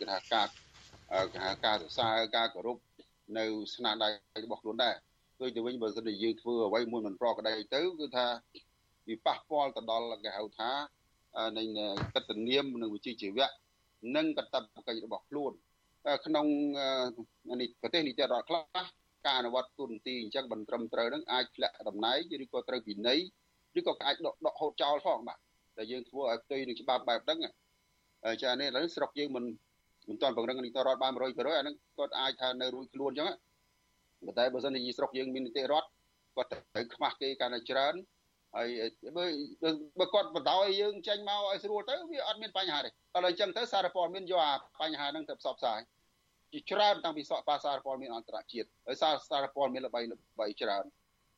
[0.00, 0.46] គេថាការ
[1.32, 2.76] គេថាការសរសើរការគោរព
[3.38, 4.08] នៅស្នាដៃ
[4.44, 4.94] របស់ខ្លួនដែរ
[5.40, 8.26] ដូចទៅវិញបើសិនជាយើងធ្វើអ្វីមួយមិនប្រក្រតីទៅគឺថា
[9.08, 10.70] វាប៉ះពាល់ទៅដល់គេហៅថា
[11.58, 11.62] នៃ
[12.14, 13.48] កតនាមនិងវិជាជីវៈ
[14.16, 15.52] និងកតបកិច្ចរបស់ខ្លួន
[16.26, 16.46] ក្នុង
[17.60, 23.20] នេះប្រទេសនីតិរដ្ឋខ្លះ ការអនុវត្តទូនទីអញ្ចឹងមិនត្រឹមត្រូវនឹងអាចធ្លាក់តំណែងឬក៏ត្រូវពិន័យ
[23.78, 25.38] ឬក៏អាចដកដកហូតចោលផងបាទ
[25.76, 27.38] តែយើងធ្វើឲ្យផ្ទុយនឹងច្បាប់បែបហ្នឹង
[28.42, 29.44] ចានេះឥឡូវស្រុកយើងមិន
[30.08, 33.28] មិនទាន់បង្រឹងនីតិរដ្ឋបាន100%អាហ្នឹងគាត់អាចថានៅរួចខ្លួនអញ្ចឹង
[34.26, 35.88] ប៉ុន្តែបើសិនជាស្រុកយើងមាននីតិរដ្ឋ
[36.36, 37.94] គាត់ត្រូវខ្មាស់គេកាន់តែច្រើន
[38.56, 38.68] ហើយ
[39.16, 39.24] បើ
[39.98, 45.80] បើគាត់បដ ாய் យើងចេញមកឲ្យស្រួលទៅវាអត់មានបញ្ហាទេដល់អញ្ចឹងទៅសារព័ត៌មានយកអាបញ្ហាហ្នឹងទៅផ្សព្វផ្សាយ
[46.52, 50.84] ជាច្រើនតាំងពីសកប៉ាសារព័ត៌មានអន្តរជាតិហើយសារសារព័ត៌មានល្បីល្បីច្រើន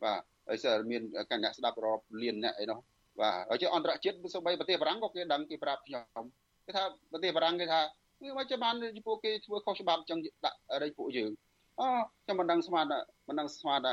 [0.04, 2.78] បាទហើយសារមានកញ្ញាស្ដាប់រាប់លានអ្នកអីនោះ
[3.20, 6.24] បាទហើយជាអន្តរជាតិសូម្បីប្រទេសបារាំងក៏គេដឹងគេប្រាប់ខ្ញុំ
[6.66, 7.80] គេថាប្រទេសបារាំងគេថា
[8.22, 8.74] វាមិនចាំបាន
[9.06, 11.30] ពួកគេធ្វើខុសច្បាប់ចឹងដាក់រៃពួកយើង
[11.80, 11.86] អូ
[12.24, 12.84] ខ្ញុំមិនដឹងស្មាន
[13.28, 13.92] មិនដឹងស្មានថា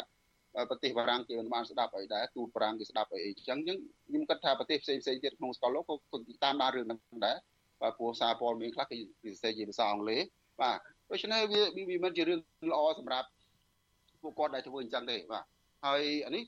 [0.69, 5.95] ប្រទេសបារាំងគេមិនបានស្ដាប់អីដែរទូតបារាំងគេស្ដាប់អីអញ្ចឹងអញ្ចឹងខ្ញុំគិតថាប្រទេសផ្សេងផ្សេងទៀតក្នុងសកលលោកក៏
[6.43, 7.37] តាមដានរឿងហ្នឹងដែរ
[7.81, 10.23] បាទព្រោះសារព័ត៌មានខ្លះគេពិសេសជាភាសាអង់គ្លេស
[10.61, 10.79] បាទ
[11.11, 12.39] ដូច្នេះវាវាមិនជារឿង
[12.71, 13.27] ល្អសម្រាប់
[14.21, 15.43] ពួកគាត់ដែលធ្វើអញ្ចឹងទេបាទ
[15.85, 16.43] ហើយអានេះ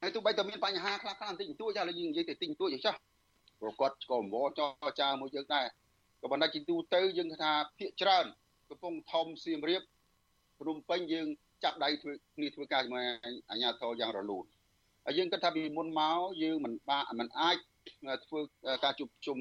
[0.00, 2.94] ហើយទោះបីតែមានបញ្ហាខ្លះខ្លះបន្តិចបន្តួចឥឡូវយើងនិយាយទៅតិចបន្តួចចុះ
[3.60, 5.66] ព្រោះគាត់ក៏អង្វរចរចាមួយយើងដែរ
[6.20, 8.26] ក៏ប៉ុន្តែជាទូទៅយើងថាភាកច្រើន
[8.68, 9.82] កំពុងធំសៀមរាប
[10.60, 11.26] ភ្នំពេញយើង
[11.64, 13.02] ចាប់ដៃធ្វើគ្នាធ្វើការជាមួយ
[13.50, 14.44] អាជ្ញាធរយ៉ាងរលូន
[15.04, 17.56] ហើយយើងគិតថាពីមុនមកយើងមិនបាមិនអាច
[18.26, 18.40] ធ្វើ
[18.84, 19.38] ការជួបជុំ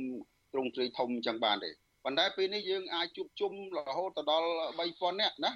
[0.54, 1.72] ត្រង់ត្រីធំចឹងបានទេ
[2.06, 4.48] ប៉ុន្តែពេលនេះយើងអាចជួបជុំរហូតដល់
[4.80, 5.52] 3000នាក់ណា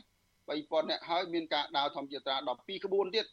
[0.47, 3.25] 3000នាក់ហើយមានការដើរធម្មយាត្រា12ក្បួនទៀត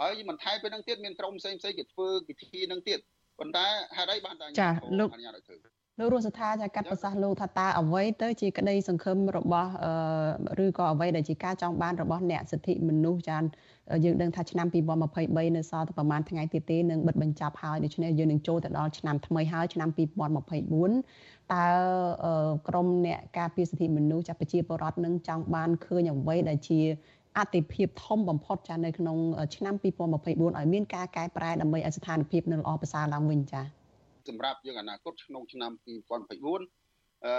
[0.00, 2.98] ហើយមិនថែពេលនឹងទៀតមានក្រុមផ្សេងផ្សេងគេធ្វើពិធីនឹងទៀត
[3.38, 3.66] ប៉ុន្តែ
[3.96, 5.56] ហេតុអីបានតែចាលោកអនុញ្ញាតឲ្យធ្វើ
[5.98, 9.70] លោករស់សថាចាកាត់ប្រសាសន៍លោកថាតើអ្វីទៅជាក្តីសង្ឃឹមរបស់
[10.64, 13.38] ឬក៏អ្វីដែលជាការចង់បានរបស់អ្នកសិទ្ធិមនុស្សចា
[14.04, 21.66] យើងដឹងថាឆ្នាំ2023នៅសល់តែប្រហែលថ្ងៃទៀតទេនឹងបិទបញ្ចប់ហើយដូច្នេះយើងនឹងចូលទៅដល់ឆ្នាំថ្មីហើយឆ្នាំ2024តើ
[22.68, 26.80] ក្រមអ្នកការពារសិទ្ធិមនុស្សចាប្រជាពលរដ្ឋនឹងចង់បានឃើញអ្វីដែលជា
[27.38, 29.18] អតិភិបធំបំផុតចានៅក្នុង
[29.56, 33.62] ឆ្នាំ2024ឲ្យមានការកែប្រែដើម្បីឲ្យស្ថានភាពនៅល្អប្រសើរឡើងវិញចា
[34.28, 36.20] សម្រាប់យើងអនាគតក្នុងឆ្នាំ2024
[37.24, 37.34] អឺ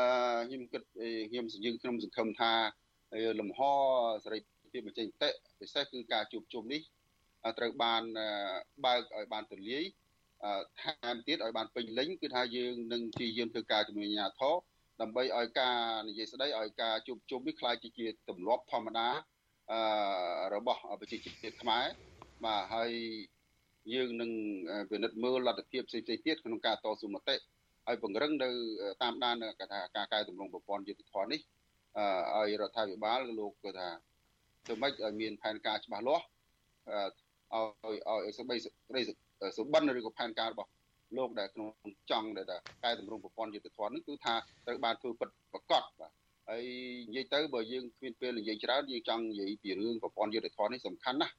[0.48, 0.84] ខ្ញុំគិត
[1.30, 2.52] ខ្ញុំយើងខ្ញុំសង្ឃឹមថា
[3.40, 3.60] លំហ
[4.24, 4.40] សេរី
[4.73, 5.31] ភាពបញ្ចេញមតិ
[5.61, 6.83] ពិសេសគឺការជួបជុំនេះ
[7.59, 8.03] ត្រូវបាន
[8.85, 9.85] បើកឲ្យបានទូលាយ
[10.81, 14.55] ថែមទៀតឲ្យបានពេញលេញគឺថាយើងនឹងព្យាយាមធ្វើការជាមួយអាជ្ញាធរ
[15.01, 15.77] ដើម្បីឲ្យការ
[16.09, 19.09] និយាយស្ដីឲ្យការជួបជុំនេះคล้ายជាទម្លាប់ធម្មតា
[19.73, 21.85] អឺរបស់ប្រជាជាតិខ្មែរ
[22.45, 22.91] បាទហើយ
[23.95, 24.31] យើងនឹង
[24.91, 27.35] ពិនិត្យមើលលទ្ធភាពផ្សេងៗទៀតក្នុងការតស៊ូមតិ
[27.89, 28.49] ឲ្យពង្រឹងនៅ
[29.03, 31.41] តាមដានគេថាការកែតម្រង់ប្រព័ន្ធយុតិធធននេះ
[32.35, 33.89] អឺឲ្យរដ្ឋាភិបាលលោកគេថា
[34.66, 36.26] ធ្វើម៉េចឲ្យមានផែនការច្បាស់លាស់
[37.54, 39.02] ឲ្យឲ្យស្បីស្ដី
[39.58, 40.70] សុបិនឬក៏ផែនការរបស់
[41.18, 41.68] លោកដែលក្នុង
[42.12, 42.46] ចង់ដែល
[42.84, 44.36] កែតម្រង់ប្រព័ន្ធយុតិធធននេះគឺថា
[44.66, 46.12] ត្រូវបានធ្វើពិតប្រកបបាទ
[46.50, 46.64] ហើយ
[47.10, 51.34] និយាយទៅបើយើងគ្មានពេលនិយាយច្រើនយើងចង់និយាយពីរឿងប្រព័ន្ធយុតិធធននេះសំខាន់ណាស់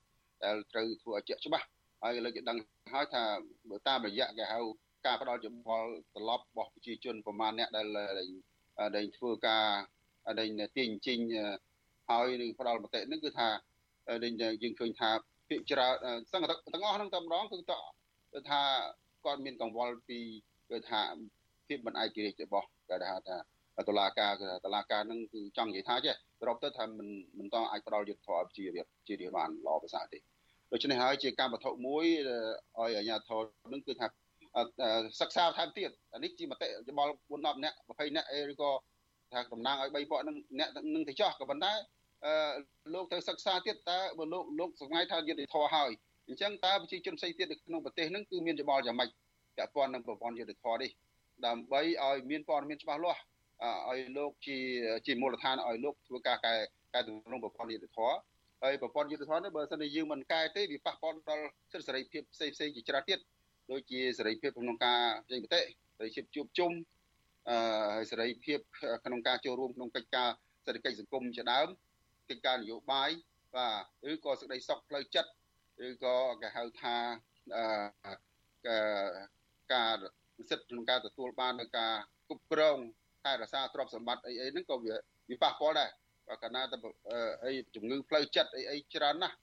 [0.45, 1.67] ដែលត្រូវធ្វើឲ្យជាក់ច្បាស់
[2.03, 2.59] ហើយលើកដឹង
[2.93, 3.23] ហើយថា
[3.71, 4.59] បើតាមរយៈគេហៅ
[5.07, 7.87] ការផ្ដល់យោបល់ត្រឡប់របស់ប្រជាជនប្រមាណអ្នកដែល
[8.97, 9.65] ដែលធ្វើការ
[10.39, 11.19] ដែលទាញជិញ
[12.11, 13.49] ហើយនឹងផ្ដល់មតិនឹងគឺថា
[14.63, 15.11] យើងឃើញថា
[15.49, 15.95] ភាគច្រើន
[16.33, 18.61] សង្កទាំងអស់ហ្នឹងតែម្ដងគឺទៅថា
[19.25, 20.19] គាត់មានកង្វល់ពី
[20.71, 21.01] គឺថា
[21.67, 23.37] ភាពមិនឯករាជ្យរបស់គេថាថា
[23.89, 30.19] តឡាការគឺតឡាការនឹងគឺចង់និយាយថាចេះសរុបទៅថាមិនមិនតអាចផ្ដល់យុទ្ធធម៌ជារៀបជារៀបបានល្អប្រសើរទេ
[30.73, 32.05] ដូច្នេះហើយជាកម្មវត្ថុមួយ
[32.79, 33.43] ឲ្យអាជ្ញាធរ
[33.73, 34.07] នឹងគឺថា
[35.21, 38.71] សិក្សាថែមទៀតអានេះជាមតិយោបល់4 10នាក់20នាក់អីឬក៏
[39.35, 41.73] ថាតំណាងឲ្យ3ពួកនឹងអ្នកនឹងទៅចោះក៏ប៉ុន្តែ
[42.25, 42.35] អឺ
[42.95, 45.91] លោកត្រូវសិក្សាទៀតតើបើលោកលោកសង្ឃាយថាយុទ្ធធរហើយ
[46.29, 49.09] អញ្ចឹងតើប្រជាជនផ្សេងទៀតនៅក្នុងប្រទេសហ្នឹងគឺមានយោបល់យ៉ាងម៉េច
[49.57, 50.91] ពាក់ព័ន្ធនឹងប្រព័ន្ធយុទ្ធធរនេះ
[51.47, 53.21] ដើម្បីឲ្យមានព័ត៌មានច្បាស់លាស់
[53.91, 54.59] ឲ្យលោកជា
[55.07, 56.55] ជាមូលដ្ឋានឲ្យលោកធ្វើការកែ
[56.95, 58.13] កែទម្រង់ប្រព័ន្ធយុទ្ធធរ
[58.63, 63.19] ហើយប្រព័ន្ធយុទ្ធធម៌នេះបើសិនជាយើងមិនកែទេវាប៉ះពាល់ដល់សិទ្ធិសេរីភាពផ្សេងផ្សេងជាច្រើនទៀត
[63.71, 65.61] ដូចជាសេរីភាពក្នុងការចេញមតិ
[65.97, 66.93] សេរីភាពជួបជុំអឺហើយ
[68.11, 68.59] សេរីភាព
[69.05, 70.29] ក្នុងការចូលរួមក្នុងកិច្ចការ
[70.67, 71.69] សេដ្ឋកិច្ចសង្គមជាដើម
[72.31, 73.11] កិច្ចការនយោបាយ
[73.57, 73.69] បា
[74.05, 75.31] ទឬក៏សេចក្តីសុខផ្លូវចិត្ត
[75.87, 76.97] ឬក៏គេហៅថា
[77.57, 78.15] អឺ
[79.73, 79.95] ការ
[80.51, 81.95] សិទ្ធិក្នុងការទទួលបាននៅការ
[82.29, 82.79] គ្រប់គ្រង
[83.25, 84.95] ថែរក្សាទ្រព្យសម្បត្តិអីអីហ្នឹងក៏វា
[85.31, 85.91] វាប៉ះពាល់ដែរ
[86.29, 86.77] បើកាលណាទៅ
[87.45, 89.37] អីជំងឺផ្លូវចិត្តអីអីច្រើនណាស់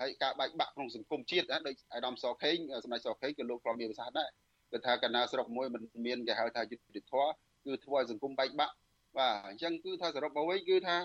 [0.00, 4.30] ហើយការបែកបាក់ក្នុងសង្គមជាតិដូចអាដាមសខេងសម្ដេចសខេងក៏លោកធ្លាប់មានប្រសាសន៍ដែរ
[4.72, 7.30] គឺថាកាលណាស្រុកមួយមិនមានគេហៅថាយុត្តិធម៌
[7.64, 8.74] គឺធ្វើឲ្យសង្គមបែកបាក់
[9.16, 10.96] បាទអញ្ចឹងគឺថាសរុបមកវិញគឺថា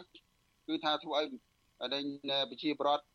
[0.67, 1.25] គឺថាធ្វើឲ្យ
[2.49, 3.05] ប្រជាប្រដ្ឋ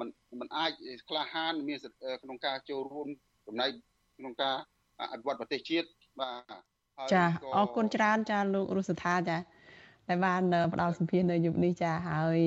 [0.00, 0.08] មិន
[0.40, 0.70] មិនអាច
[1.08, 1.78] ក្លាហានមាន
[2.22, 3.08] ក្នុងការចូលរួម
[3.46, 3.70] ចំណែក
[4.18, 4.56] ក្នុងការ
[5.12, 5.86] អភិវឌ្ឍប្រទេសជាតិ
[6.20, 7.24] បាទចា
[7.56, 9.38] អរគុណច្រើនចាលោករស់សថាចា
[10.08, 12.38] ដែលបានផ្ដល់សម្ភារនៅយុគនេះចាហើយ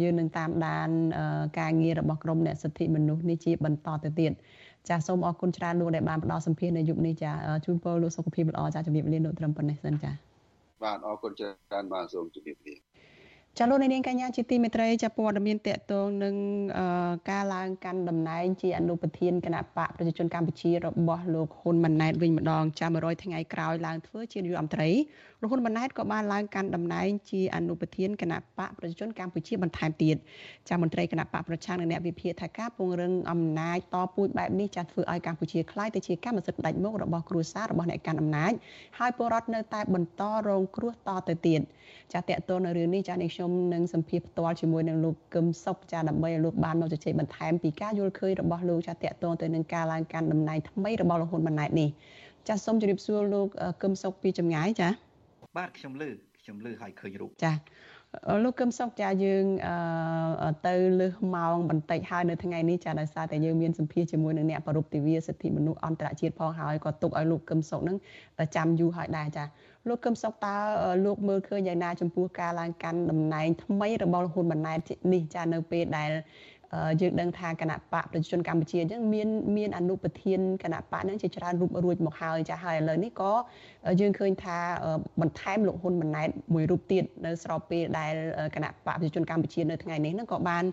[0.00, 0.88] យើងនឹងតាមដាន
[1.58, 4.38] ការងាររបស់ក្រមអ្នកសិទ្ធិមនុស្សនេះជាបន្តទៅទៀតចា
[5.06, 7.32] សូមអរគុណច្រើនលោកដែលបានផ្ដល់សម្ភារនៅយុគនេះចា
[7.64, 10.10] ជូនពរលោកសុខភាពល្អចាជំរាបលាលោកត្រឹមប៉ុណ្ណេះសិនចា
[10.82, 12.74] បាទអរគុណច្រើនបាទសូមជំរាបលា
[13.58, 16.34] ចាលោកនាងកញ្ញាជាទីមេត្រីចាព័ត៌មានតកតងនឹង
[17.30, 24.90] ការឡើងកាន់តំណែងជាអនុប្រធានគណៈបកប្រជាជនកម្ពុជារបស់លោកហ៊ុនម៉ាណែតវិញម្ដងចាំ100ថ្ងៃក្រោយឡើងធ្វើជានាយករដ្ឋមន្ត្រី
[25.44, 30.16] លោកហ៊ុនម៉ាណែតក៏បានឡើងកាន់តំណែងជាអនុប្រធានគណៈបកប្រជាជនកម្ពុជាបន្ថែមទៀត
[30.68, 38.52] ចាមន្ត្រីគណៈបកប្រជាជននិងអ្នកវិភាគថាការពង្រឹងអំណាចតពូជបែបនេះចាធ្វើឲ្យកម្ពុជាក្លាយទៅជាកម្មសិទ្ធិផ្ដាច់មុខរបស់គ្រួសាររបស់អ្នកកាន់អំណាច
[38.98, 41.60] ហើយពលរដ្ឋនៅតែបន្តរងគ្រោះតទៅទៀត
[42.12, 51.88] ចាតកតនៅរឿងនេះចានេះខ្ញុំនឹងសម្ភាសផ្ទាល់ជាមួយនឹងលោកកឹមសុខចាដើម្បីឲ្យលោកបានមកជជែកបន្ថែមពីការយល់ឃើញរបស់លោកចាតកតទៅនឹងការឡើងកាន់តំណែងថ្មីរបស់លោកហ៊ុនម៉ាណែតនេះ
[52.48, 53.48] ចាសូមជម្រាបសួរលោក
[53.82, 54.88] កឹមសុខពីចម្ងាយចា
[55.56, 57.52] បាទខ្ញុំលឺខ្ញុំលឺឲ្យឃើញរូបចា
[58.44, 59.44] លោកកឹមសុខចាយើង
[60.66, 67.96] ទៅលើសម៉ោងបន្តិចហើយនៅថ្ងៃនេះចាដោយសារតែយើងមានសម្ភារជាមួយនឹងអ្នកប្រពៃទិវាសិទ្ធិមនុស្សអន្តរជាតិផងហើយក៏ទុកឲ្យលោកកឹមសុខនឹង
[68.56, 69.44] ចាំយូរហើយដែរចា
[69.88, 70.56] លោកកឹមសុខតើ
[71.04, 74.78] លោកមើលឃើញយ៉ាងណាចំពោះការឡើងកាន់តំណែងថ្មីរបស់ហ៊ុនម៉ាណែត
[75.12, 76.10] នេះចានៅពេលដែល
[77.00, 83.32] យើងដឹងថាគណៈបកប្រជាជនកម្ពុជាអញ្ចឹងមានមានអនុប្រធានគណៈបកហ្នឹងជាច្រើនរូបរួចមកហើយចាហើយឥឡូវនេះក៏
[84.00, 84.58] យើងឃើញថា
[85.20, 88.12] បន្ថែមលោកហ៊ុនម៉ាណែតមួយរូបទៀតនៅស្របពេលដែល
[88.54, 90.64] គណៈបកប្រជាជនកម្ពុជានៅថ្ងៃនេះហ្នឹងក៏បាន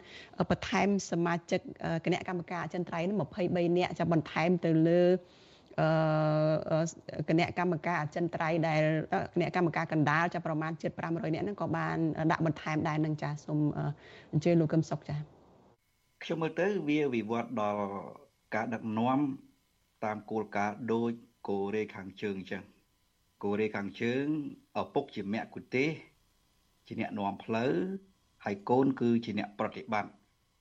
[0.49, 1.61] បន្ថែមសមាជិក
[2.05, 5.03] គណៈកម្មការអចិន្ត្រៃយ៍23នាក់ចាបន្ថែមទៅលើ
[5.79, 8.81] អឺគណៈកម្មការអចិន្ត្រៃយ៍ដែល
[9.33, 11.97] គណៈកម្មការកណ្ដាលចាប្រមាណជិត500នាក់ហ្នឹងក៏បាន
[12.31, 13.59] ដាក់បន្ថែមដែរនឹងចាសូម
[14.31, 15.38] អញ្ជើញលោកកឹមសុខចា
[16.23, 17.83] ខ្ញុំមើលទៅវាវិវត្តដល់
[18.55, 19.19] ការដឹកនាំ
[20.03, 21.11] តាមគោលការណ៍ដូច
[21.47, 22.63] កូរ៉េខាងជើងអញ្ចឹង
[23.43, 24.25] កូរ៉េខាងជើង
[24.81, 25.89] ឪពុកជាមគ្គុទេស
[26.87, 27.73] ជាអ្នកនាំផ្លូវ
[28.45, 30.11] ហើយកូនគឺជាអ្នកប្រតិបត្តិ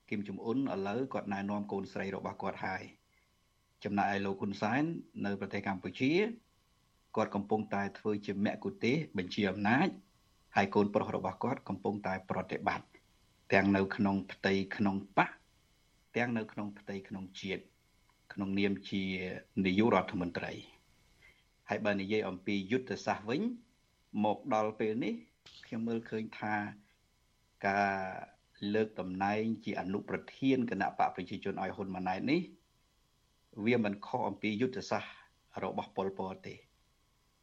[0.09, 2.83] គឹមចំអ៊ុនឥឡូវគាត់ណែនាំកូនស្រីរបស់គាត់ហើយ
[3.83, 4.83] ចំណែកឯលោកហ៊ុនសែន
[5.25, 6.11] នៅប្រទេសកម្ពុជា
[7.15, 9.87] គាត់កំពុងតែធ្វើជាមគ្គុទេសបញ្ជាអំណាច
[10.55, 12.87] ហើយកូនប្រុសរបស់គាត់កំពុងតែប្រតិបត្តិ
[13.53, 15.38] ទាំងនៅក្នុងផ្ទៃក្នុងបក
[16.15, 17.63] ទាំងនៅក្នុងផ្ទៃក្នុងជាតិ
[18.33, 19.03] ក្នុងនាមជា
[19.65, 20.51] នាយករដ្ឋមន្ត្រី
[21.69, 23.41] ហើយបើនិយាយអំពីយុទ្ធសាស្ត្រវិញ
[24.25, 25.13] មកដល់ពេលនេះ
[25.65, 26.55] ខ្ញុំមើលឃើញថា
[27.67, 27.97] ការ
[28.73, 32.41] លើកតំណែងជាអនុប្រធានគណៈបកប្រជាជនឲ្យហ៊ុនម៉ាណែតនេះ
[33.65, 35.13] វាមិនខុសអំពីយុទ្ធសាស្ត្រ
[35.63, 36.55] របស់ប៉ុលពតទេ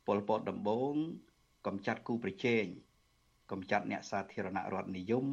[0.07, 0.95] ប៉ុលពតដំបូង
[1.67, 2.64] កំចាត់គូប្រជែង
[3.51, 5.27] កំចាត់អ្នកសាធារណរដ្ឋនិយម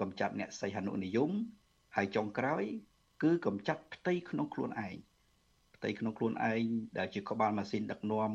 [0.00, 1.30] កំចាត់អ្នកសីហនុនិយម
[1.96, 2.62] ហើយចុងក្រោយ
[3.22, 4.96] គឺកំចាត់ផ្ទៃក្នុងខ្លួនឯង
[5.76, 6.64] ផ្ទៃក្នុងខ្លួនឯង
[6.98, 8.32] ដែលជាក្បាលម៉ាស៊ីនដឹកនាំ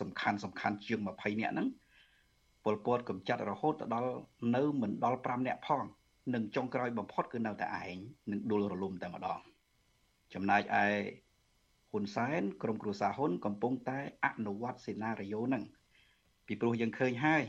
[0.00, 1.68] សំខាន់សំខាន់ជាង20នាក់ហ្នឹង
[2.64, 4.12] ពលពតកំចាត់រហូតដល់
[4.56, 5.84] នៅមិនដល់5នាក់ផង
[6.34, 7.96] និងចុងក្រោយបំផុតគឺនៅតែឯង
[8.30, 9.40] នឹងដួលរលំតែម្ដង
[10.34, 10.86] ចំណែកឯ
[11.90, 15.64] ហ៊ុនសែនក្រុមគ្រួសារហ៊ុនកំពុងតែអនុវត្តសេណារីយ៉ូហ្នឹង
[16.46, 17.44] ពីព្រោះយើងឃើញហើយ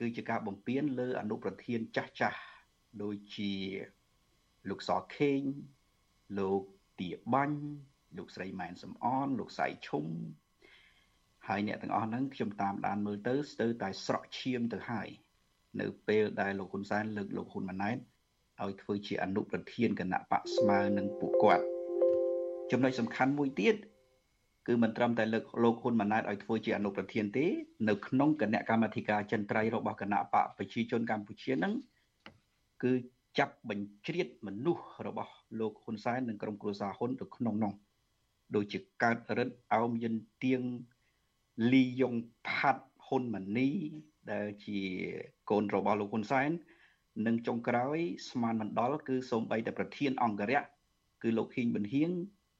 [0.00, 2.40] គឺជាការបំពេញលើអនុប្រធានចាស់ចាស់
[3.02, 3.52] ដូចជា
[4.70, 5.40] លោកសខេង
[6.38, 6.62] លោក
[7.00, 7.60] ទាបាញ់
[8.16, 10.04] លោកស្រីម៉ែនសំអនលោកសៃឈុំ
[11.48, 15.08] ហើយអ្នកទាំងអស់ហ្នឹងខ្ញុំតាមដានមើលទៅស្ទើរតែស្រក់ឈាមទៅហើយ
[15.80, 17.98] នៅពេលដែលលោកហ៊ុនសែនលើកលោកហ៊ុនម៉ាណែត
[18.62, 21.64] ឲ្យធ្វើជាអនុប្រធានគណៈបកស្មើនឹងពួកគាត់
[22.70, 23.76] ចំណុចសំខាន់មួយទៀត
[24.66, 27.46] គឺមិនត្រឹមតែលើកលោកហ៊ុនម៉ាណែតឲ្យធ្វើជាអនុប្រធានទេ
[27.88, 31.72] នៅក្នុងគណៈកម្មាធិការចិនត្រៃរបស់គណៈបកប្រជាជនកម្ពុជានឹង
[32.82, 32.92] គឺ
[33.38, 37.72] ចាប់បញ្ជ្រាបមនុស្សរបស់លោកហ៊ុនសែននិងក្រុមគ្រួសារហ៊ុនទៅក្នុងនោះ
[38.54, 40.14] ដូចជាកើតរិទ្ធអោមយិន
[40.44, 40.62] ទៀង
[41.72, 42.14] លីយ៉ុង
[42.48, 43.70] ផាត់ហ៊ុនម៉ាណី
[44.32, 44.80] ដែលជា
[45.50, 46.50] កូនរបស់លោកហ៊ុនសែន
[47.26, 47.98] និងចុងក្រោយ
[48.30, 50.62] ស្មានមិនដល់គឺសូម្បីតែប្រធានអង្គរៈ
[51.22, 52.10] គឺលោកហ៊ីងប៊ុនហៀង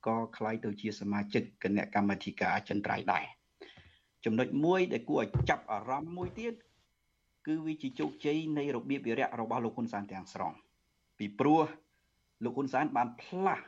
[0.07, 3.25] ក៏ក្លាយទៅជាសមាជិកគណៈកម្មាធិការចន្ទ្រៃដែរ
[4.25, 6.55] ចំណុចមួយដែលគួរឲ្យចាប់អារម្មណ៍មួយទៀត
[7.47, 10.53] គឺវាជាជោគជ័យនៃរបៀបវិរៈរបស់លោកហ៊ុនសែនទាំងស្រុង
[11.19, 11.61] ពីព្រោះ
[12.45, 13.65] លោកហ៊ុនសែនបានផ្លាស់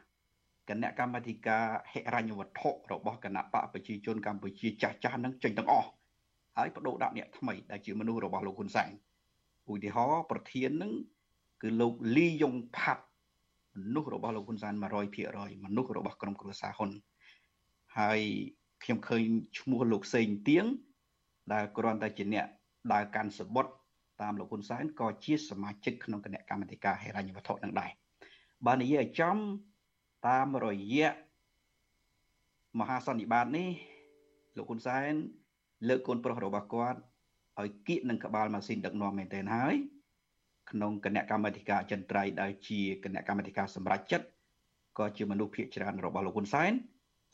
[0.69, 5.89] គណៈកម្មាធិការហិរញ្ញវត្ថុរបស់គណៈបកប្រជាជនកម្ពុជាចាស់ចាស់នឹងចេញទាំងអស់
[6.57, 8.91] ហើយបដូរដាក់អ្នកថ្មីដែលជាមនុស្សរបស់លោកហ៊ុនសែន
[9.73, 10.93] ឧទាហរណ៍ប្រធាននឹង
[11.63, 13.05] គឺលោកលីយ៉ុងផាត់
[13.77, 14.75] មនុស្សរបស់លោកហ៊ុនសែន
[15.19, 16.91] 100%មនុស្សរបស់ក្រុមគ្រួសារហ៊ុន
[17.99, 18.21] ហើយ
[18.83, 19.23] ខ្ញុំឃើញ
[19.59, 20.65] ឈ្មោះលោកសេងទៀង
[21.53, 22.47] ដែលគ្រាន់តែជាអ្នក
[22.93, 23.67] ដើរកាន់សបុត
[24.23, 27.91] តាមលោកហ៊ុនសែនក៏ជាសមាជិកក្នុងគណៈកម្មាធិការហិរញ្ញវត្ថុនឹងដែរ
[28.67, 29.37] បើនិយាយឲ្យចំ
[30.29, 31.11] តាមរយៈ
[32.79, 33.69] មហាសន្និបាតនេះ
[34.57, 35.13] លោកហ៊ុនសែន
[35.89, 36.99] លើកកូនប្រុសរបស់គាត់
[37.61, 39.75] ឲ្យគៀកនឹងក្បាលម៉ាស៊ីនដឹកនាំមែនទែនហើយ
[40.71, 44.27] ក្នុងគណៈកម្មាធិការអចិន្ត្រៃយ៍ដែលជាគណៈកម្មាធិការសម្រាប់ចិត្ត
[44.99, 46.73] ក៏ជាមនុស្សភាគច្រើនរបស់លោកហ៊ុនសែន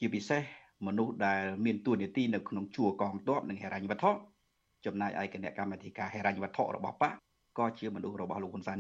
[0.00, 0.42] ជាពិសេស
[0.86, 4.12] មនុស្សដែលមានទួនាទីនៅក្នុងជួរកងទ័ពនិងហិរញ្ញវត្ថុ
[4.86, 7.12] ចំណែកឯគណៈកម្មាធិការហិរញ្ញវត្ថុរបស់បក
[7.58, 8.78] ក៏ជាមនុស្សរបស់លោកហ៊ុនសែន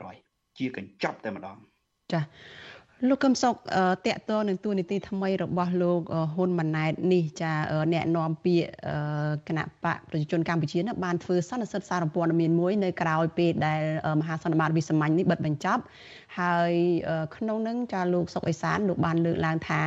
[0.00, 1.56] 100%ជាកញ្ចប់តែម្ដង
[2.12, 2.20] ចា
[3.08, 3.54] លោកកឹមសុខ
[4.06, 6.00] តកតនឹងទូនីតិថ្មីរបស់លោក
[6.34, 7.52] ហ៊ុនម៉ាណែតនេះចា
[7.92, 8.68] អ្នកនាំពាក្យ
[9.48, 13.80] គណៈបកប្រជាជនកម្ពុជានោះបានធ្វើសន្និសីទសារព័ត៌មានមួយនៅក្រៅពេលដែល
[14.20, 15.82] មហាសន្និបាតវិសាមញ្ញនេះបិទបញ្ចប់
[16.40, 16.72] ហើយ
[17.36, 19.82] ក្នុងនឹងចាលោកសុកអេសានលោកបានលើកឡើងថា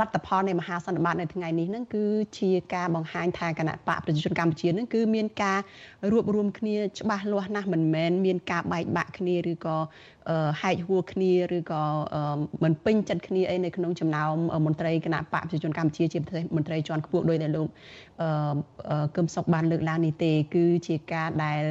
[0.00, 2.04] លទ្ធផលនៃមហាសន្និបាតនៅថ្ងៃនេះហ្នឹងគឺ
[2.38, 5.58] ជាការបង្ហាញថាគណៈបកប្រជាជនកម្ពុជាហ្នឹងគឺមានការ
[6.12, 9.76] រួបរวมគ្នាច្បាស់លាស់ណាស់មិនមែនមានការបែកបាក់គ្នាឬក៏
[10.62, 11.82] ហែកហួរគ្នាឬក៏
[12.62, 14.34] មិនពេញចិត្តគ្នាអីនៅក្នុងចំណោម
[14.66, 17.66] មន្ត្រីគណៈបកប្រជាជនកម្ពុជាជាប្រទេសមន្ត្រីជាន់ខ្ពស់ដោយដែលលោក
[19.16, 21.62] កឹមសុខបានលើកឡើងនេះទេ គឺជាការដែល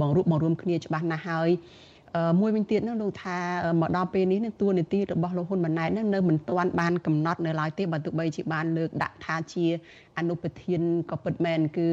[0.00, 1.50] បង្រួបបង្រួមគ្នាច្បាស់ណាស់ហើយ
[2.40, 3.38] មួយវិញទៀតនោះលោកថា
[3.80, 9.64] មកដល់ពេលនេះនឹងតួនាទីរបស់លោកហ៊ុនម៉ាណែតនឹងនៅមិនទាន់បានកំណត់នៅឡើយទេបើទោះបីជាបានលើកដាក់ថាជា
[10.18, 11.88] អនុប្រធានក៏ពិតមែនគឺ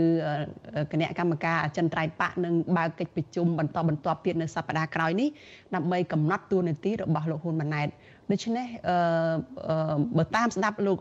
[0.92, 5.30] គណៈកម្មការអចិន្ត្រៃយ៍បកនឹងបើកកិច្ចប្រជុំបន្តបន្ទាប់ទៀតនៅសប្តាហ៍ក្រោយនេះ
[5.76, 7.88] ដើម្បីកំណត់តួនាទីរបស់លោកហ៊ុនម៉ាណែត
[8.32, 11.00] ដូច្នេះអឺបើតាមស្ដាប់លោក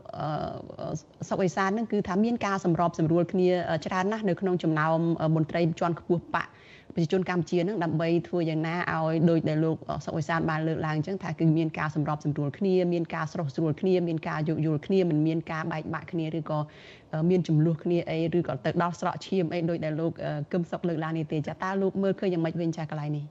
[1.29, 3.49] សុកអេសាននឹងគឺថាមានការសម្របសម្រួលគ្នា
[3.87, 4.99] ច្រើនណាស់នៅក្នុងចំណោម
[5.37, 6.47] មន្ត្រីជាន់ខ្ពស់បក
[6.95, 16.59] ប្រជាជនកម្ពុជានឹងដើម្បីធ្វើយ៉ាងណាឲ្យដោយដែលលោកសុកអេសានបានលើកឡើងអញ្ចឹងថាគឺមានការសម្របសម្រួលគ្នាមានការស្រោះស្រួលគ្នាមានការយោគយល់គ្នាមិនមានការបែកបាក់គ្នាឬក៏
[17.30, 20.12] មានចំនួនគ្នាអីឬក៏ទៅដល់ស្រកឈាមអីដោយដែលលោក
[20.53, 23.24] កឹមសុកលើកឡើងនេះទេចាតើលោកមើលឃើញយ៉ាងម៉េចវិញចាកន្លែងនេះ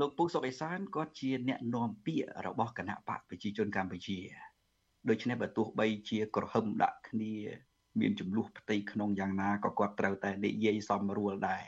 [0.00, 4.18] លោកពុកសុកអេសានគាត់ជាអ្នកនាំពាក្យរបស់គណៈបកប្រជាជនកម្ពុជា
[5.08, 7.34] ដូច្នេះបើទោះបីជាក្រហឹមដាក់គ្នា
[8.00, 11.64] មានចំនួនផ្ទៃក្នុងយ៉ាងណាក៏គាត់ត្រូវតែនិយាយសមរួលដែរ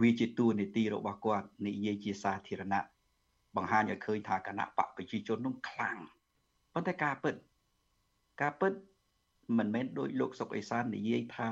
[0.00, 2.80] វាជាតួនាទីរបស់គាត់និយាយជាសាធារណៈ
[3.56, 5.98] បង្ហាញឲ្យឃើញថាគណៈបកប្រជាជននោះខ្លាំង
[6.74, 7.34] ប៉ុន្តែការពិត
[8.40, 8.72] ការពិត
[9.58, 11.50] មិនមែនដោយលោកសុកអេសាននិយាយថា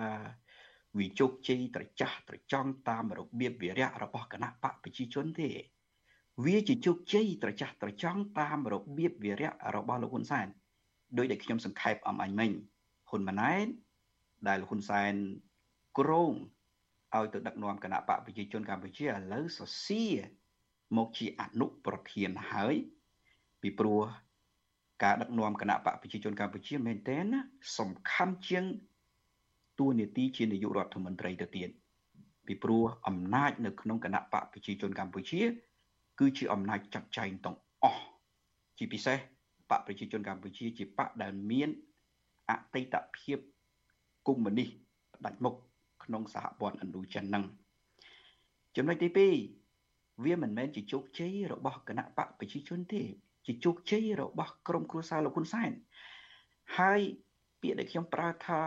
[0.99, 5.51] វាជោគជ័យត្រចះត្រចង់តាមរបៀបវិរៈរបស់គណៈបកប្រជាជនទេ
[6.45, 10.47] វាជាជោគជ័យត្រចះត្រចង់តាមរបៀបវិរៈរបស់លោកហ៊ុនសែន
[11.19, 12.51] ដោយដែលខ្ញុំសង្ខេបអំអញមិញ
[13.11, 13.67] ហ៊ុនម៉ាណែត
[14.49, 15.15] ដែលហ៊ុនសែន
[15.99, 16.33] ក្រង
[17.17, 20.05] ឲ្យទៅដឹកនាំគណៈបកប្រជាជនកម្ពុជាឥឡូវសសៀ
[20.97, 22.75] មកជាអនុប្រធានហើយ
[23.63, 24.03] ពីព្រោះ
[25.03, 27.41] ការដឹកនាំគណៈបកប្រជាជនកម្ពុជាមែនទែនណា
[27.79, 28.65] សំខាន់ជាង
[29.79, 31.71] តួនាទីជានាយករដ្ឋមន្ត្រីទៅទៀត
[32.47, 35.43] ពីព្រោះអំណាចនៅក្នុងគណៈបកប្រជាជនកម្ពុជា
[36.21, 38.05] គឺជាអំណាចចាត់ចែងទាំងអស់
[38.79, 39.19] ជាពិសេស
[39.71, 41.69] បកប្រជាជនកម្ពុជាជាបកដែលមាន
[42.51, 43.39] អតីតភាព
[44.27, 44.69] កុម្មុយនីស
[45.15, 45.55] ផ្ដាច់មុខ
[46.07, 47.45] ក្នុងសហព័ន្ធឥណ្ឌូចិននឹង
[48.77, 49.09] ចំណុចទី
[49.67, 53.03] 2វាមិនមែនជាជោគជ័យរបស់គណៈបកប្រជាជនទេ
[53.47, 55.71] ជាជោគជ័យរបស់ក្រុមគ្រួសារលោកហ៊ុនសែន
[56.79, 57.01] ហើយ
[57.61, 58.63] ពាក្យដែលខ្ញុំប្រើថា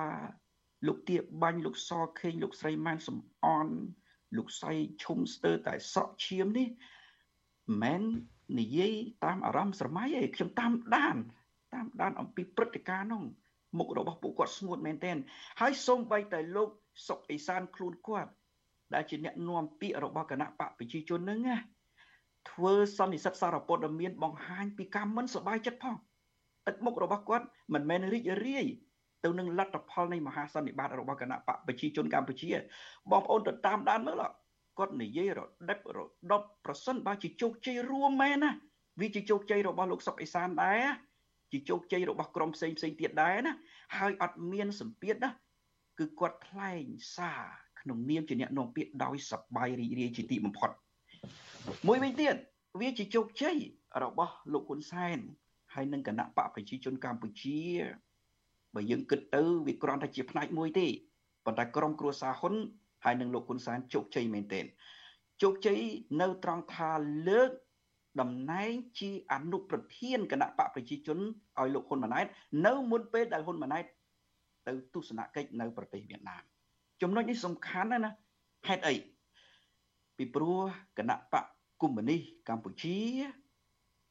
[0.87, 3.67] លោកទៀបាញ់លោកសខេងលោកស្រីម៉ែនសំអន
[4.37, 4.71] លោកសៃ
[5.03, 6.67] ឈុំស្ទើរតែស្រក់ឈាមនេះ
[7.83, 8.03] មិន
[8.59, 8.93] និយាយ
[9.25, 11.15] តាមអារម្មណ៍ស្រមៃឯងខ្ញុំតាមដាន
[11.73, 13.23] តាមដានអំពីព្រឹត្តិការណ៍នោះ
[13.77, 15.17] មុខរបស់ពួកគាត់ស្ងួតមែនទែន
[15.61, 16.69] ហើយសូម្បីតែលោក
[17.07, 18.31] សុកអេសានខ្លួនគាត់
[18.93, 21.57] ដែលជាអ្នកនាំពាក្យរបស់គណៈបកប្រជាជននឹងណា
[22.51, 25.95] ធ្វើសន្និសិទសារព័ត៌មានបង្ហាញពីការមិនសប្បាយចិត្តផង
[26.67, 28.65] ទឹកមុខរបស់គាត់មិនមែនរីករាយ
[29.23, 32.49] ទៅនឹងលទ្ធផលនៃមហាសន្និបាតរបស់គណៈបកប្រជាជនកម្ពុជា
[33.11, 34.23] បងប្អូនទៅតាមដានមើល
[34.79, 35.39] គាត់និយាយរ
[35.69, 35.99] ដិបរ
[36.31, 38.51] ដប់ប្រសិនបើជាជោគជ័យរួមមែនណា
[39.01, 40.85] វាជាជោគជ័យរបស់លោកសុកអេសានដែរ
[41.51, 43.53] ជាជោគជ័យរបស់ក្រុមផ្សេងផ្សេងទៀតដែរណា
[43.97, 45.31] ហើយអត់មានសម្ពាធណា
[45.99, 46.83] គឺគាត់ថ្លែង
[47.15, 47.43] សារ
[47.81, 50.69] ក្នុងនាមជាអ្នកនាំពាក្យដោយសប្បាយរីករាយជាទីបំផុត
[51.87, 52.35] មួយវិញទៀត
[52.79, 53.57] វាជាជោគជ័យ
[54.03, 55.17] របស់លោកហ៊ុនសែន
[55.73, 57.59] ហើយនឹងគណៈបកប្រជាជនកម្ពុជា
[58.75, 60.87] បើយើងគិតទៅវាគ្រាន់តែជាផ្នែកមួយទេ
[61.45, 62.53] ប៉ុន្តែក្រុមគ្រួសារហ៊ុន
[63.05, 64.65] ហើយនឹងលោកហ៊ុនសែនជោគជ័យមែនទែន
[65.41, 65.79] ជោគជ័យ
[66.21, 66.91] នៅត្រង់ថា
[67.29, 67.51] លើក
[68.21, 71.19] តំណែងជាអនុប្រធានគណៈបកប្រជាជន
[71.59, 72.25] ឲ្យលោកហ៊ុនម៉ាណែត
[72.65, 73.83] នៅមុនពេលដែលហ៊ុនម៉ាណែត
[74.69, 76.43] ទៅទស្សនកិច្ចនៅប្រទេសវៀតណាម
[77.01, 78.11] ចំណុចនេះសំខាន់ណាស់ណា
[78.67, 78.95] ហេតុអី
[80.17, 80.59] ពីព្រោះ
[80.97, 81.45] គណៈបក
[81.81, 82.97] កុម្មុយនីសកម្ពុជា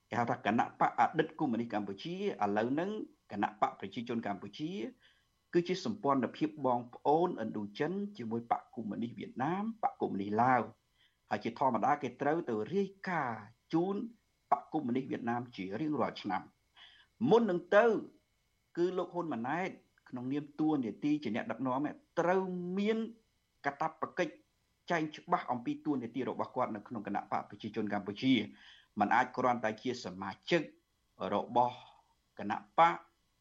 [0.09, 2.91] គេហៅថាគណៈបកអតីតកុម្មុយនីសកម្ពុជាឥឡូវហ្នឹង
[3.33, 4.71] គណៈបកប្រជាជនកម្ពុជា
[5.55, 10.61] គឺជាសម្ព័ន្ធភាពបងប្អូនឥណ្ឌូចិនជាមួយបកកុម្មុយនីសវៀតណាមបកកុម្មុយនីសឡាវ
[11.31, 13.43] ហើយជាធម្មតាគេត្រូវទៅរាយការណ៍
[13.73, 13.95] ជូន
[14.51, 16.43] បកកុម្មុយនីសវៀតណាមជារៀងរាល់ឆ្នាំ
[17.31, 17.87] មុននឹងទៅ
[18.77, 19.71] គឺលោកហ៊ុនម៉ាណែត
[20.09, 21.81] ក្នុងនាមតួនាទីជាអ្នកដឹកនាំ
[22.21, 22.41] ត្រូវ
[22.79, 22.99] មាន
[23.67, 24.35] កតបកិច្ច
[24.91, 28.35] ចែងច្បាស់អំពីតួនាទីរបស់គាត់នៅក្នុងគណៈបកប្រជាជនកម្ពុជា
[29.01, 30.63] มันអាចគ្រាន់តែជាសមាជិក
[31.35, 31.77] របស់
[32.39, 32.97] គណៈបក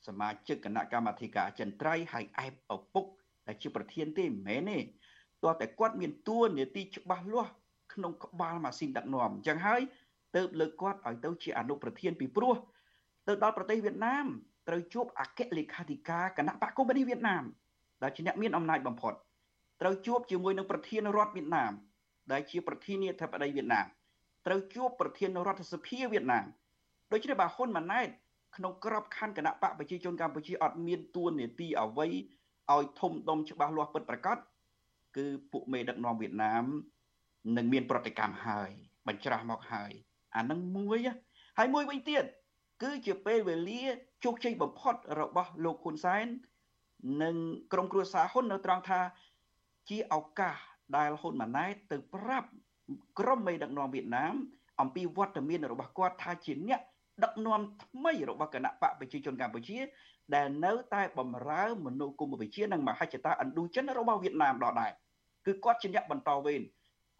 [0.07, 3.05] សមាជិកគណៈកម្មាធិការចិនត្រៃហើយអែបឪពុក
[3.47, 4.79] ដែលជាប្រធានទេមិនមែនទេ
[5.43, 7.51] ទោះតែគាត់មានតួនាទីច្បាស់លាស់
[7.93, 9.81] ក្នុងក្បាលម៉ាស៊ីនដឹកនាំអញ្ចឹងហើយ
[10.35, 12.55] ទៅលើកគាត់ឲ្យទៅជាអនុប្រធានពីព្រោះ
[13.27, 14.27] ទៅដល់ប្រទេសវៀតណាម
[14.67, 17.43] ត្រូវជួបអគ្គលេខាធិការគណៈបកកុម្មុយនីសវៀតណាម
[18.03, 19.13] ដែលជាអ្នកមានអំណាចបំផុត
[19.81, 21.71] ត្រូវជួបជាមួយនឹងប្រធានរដ្ឋវៀតណាម
[22.31, 23.85] ដែលជាប្រធានាធិបតីវៀតណាម
[24.47, 26.45] ត្រូវជួបប្រធានរដ្ឋសភាវៀតណាម
[27.11, 28.09] ដូច្នេះបើហ៊ុនម៉ាណែត
[28.55, 32.07] ក្នុងក្របខ័ណ្ឌគណៈបកប្រជាជនកម្ពុជាអត់មានទួនាទីអ្វី
[32.73, 34.37] ឲ្យធំដុំច្បាស់លាស់ពិតប្រាកដ
[35.17, 36.63] គឺពួកមេដឹកនាំវៀតណាម
[37.57, 38.71] នឹងមានប្រតិកម្មហើយ
[39.07, 39.91] បញ្ច្រាស់មកហើយ
[40.35, 40.99] អានឹងមួយ
[41.57, 42.23] ហើយមួយវិញទៀត
[42.83, 43.83] គឺជាពេលវេលា
[44.23, 46.25] ជោគជ័យបំផុតរបស់លោកហ៊ុនសែន
[47.23, 47.35] និង
[47.73, 48.99] ក្រុមគ្រួសារហ៊ុននៅត្រង់ថា
[49.89, 50.55] ជាឱកាស
[50.97, 52.49] ដែលហ៊ុនម៉ាណែតទៅប្រាប់
[53.19, 54.33] ក្រុមមេដឹកនាំវៀតណាម
[54.81, 56.81] អំពីវត្តមានរបស់គាត់ថាជាអ្នក
[57.23, 59.77] ដឹកនាំថ្មីរបស់គណៈបកប្រជាជនកម្ពុជា
[60.35, 64.91] ដែលនៅតែបំរើមនោគមវិជ្ជានិងមហិច្ឆតាឥណ្ឌូចិនរបស់វៀតណាមដដែល
[65.45, 66.61] គឺគាត់ជាអ្នកបន្តវេន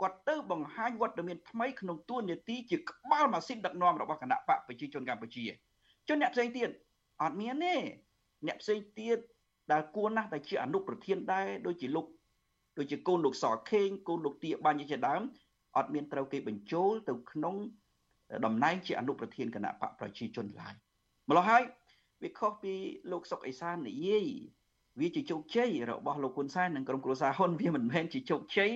[0.02, 5.46] គាត់ទៅបង្ហាញវត្តមានថ្មីក្នុងទួនាទីជាក្បាលម៉ាស៊ីនដឹកនាំរបស់គណៈបកប្រជាជនកម្ពុជា
[6.08, 6.70] ជនអ្នកផ្សេងទៀត
[7.22, 7.76] អត់មានទេ
[8.48, 9.18] អ្នកផ្សេងទៀត
[9.72, 12.06] ដែលគួរណាស់តែជាអនុប្រធានដែរដូចជាលោក
[12.78, 15.22] ដូចជាកូនលោកសខេងកូនលោកទាបាញ់ជាដើម
[15.78, 17.56] អត់មានត្រូវគេបញ្ចូលទៅក្នុង
[18.46, 20.74] តំណែងជាអនុប្រធានគណៈបកប្រជាជនឡើយ
[21.30, 21.64] ម្ល៉េះហើយ
[22.24, 22.74] វាខុសពី
[23.12, 24.26] លោកសុកអេសាននិយាយ
[25.00, 28.72] វាជាជោគជ័យរបស់លោកហ៊ុនសែននិងក្រុមគ្រួសារហ៊ុនវាមិនមែនជាជោគជ័យ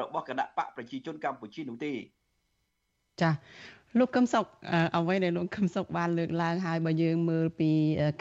[0.00, 1.92] របស់គណៈបកប្រជាជនកម្ពុជានោះទេ
[3.22, 3.30] ចា
[3.98, 4.44] លោកកឹមសុខ
[4.96, 7.70] អ្វីដែលលោកកឹមសុខបានលើកឡើងហើយបើយើងមើលពី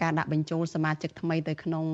[0.01, 1.85] ការដាក់បញ្ចូលសមាជិកថ្មីទៅក្នុង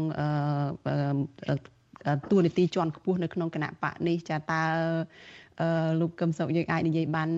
[2.32, 4.64] តួនាទីជាន់ខ្ពស់នៅក្នុងគណៈបកនេះចាតើ
[6.02, 7.30] លោកកឹមសុខយើងអាចនិយាយបាន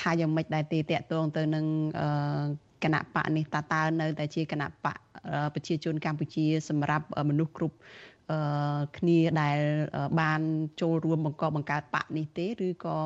[0.00, 1.64] ថាយ៉ាងម៉េចដែរទេតកតងទៅនឹង
[2.84, 4.98] គណៈបកនេះតើតើនៅតែជាគណៈបក
[5.54, 7.76] ប្រជាជនកម្ពុជាសម្រាប់មនុស្សគ្រប់
[8.97, 9.59] គ្នាដែល
[10.21, 10.41] បាន
[10.81, 12.97] ចូលរួមបង្កបង្កើតបកនេះទេឬក៏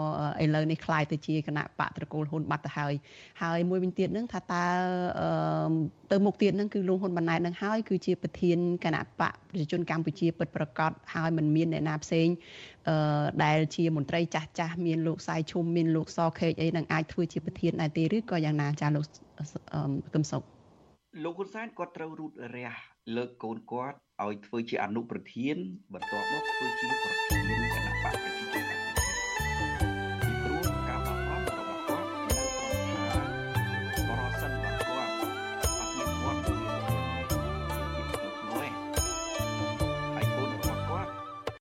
[0.43, 2.93] ឥឡូវនេះคล้ายទៅជាគណៈបកត្រកូលហ៊ុនបាត់ទៅហើយ
[3.41, 4.65] ហើយមួយវិញទៀតនឹងថាតើ
[6.11, 12.27] ទៅមុខទៀតនឹងគឺលោកហ៊ុនម៉ាណែតនឹងហើយគឺជាប្រធានគណៈបកប្រជាជនកម្ពុជាពិតប្រកបហើយមិនមានអ្នកណាផ្សេង
[13.43, 19.05] ដែលជាមន្ត្រីចាស់ចាស់មានលោកសាយឈុំមានលោកសខេកអីនឹងអាចធ្វើជាប្រធានដែរទេឬក៏យ៉ាងណាចាលោក
[20.13, 20.43] កឹមសុខ
[21.23, 22.69] លោកហ៊ុនសែនគាត់ត្រូវរូតរះ
[23.15, 25.56] លើកកូនគាត់ ឲ្យធ្វើជាអនុប្រធាន
[25.92, 27.42] បន្ទាប់មកធ្វើជាប្រធាន
[27.72, 28.67] គណៈបកប្រជាជនកម្ពុជា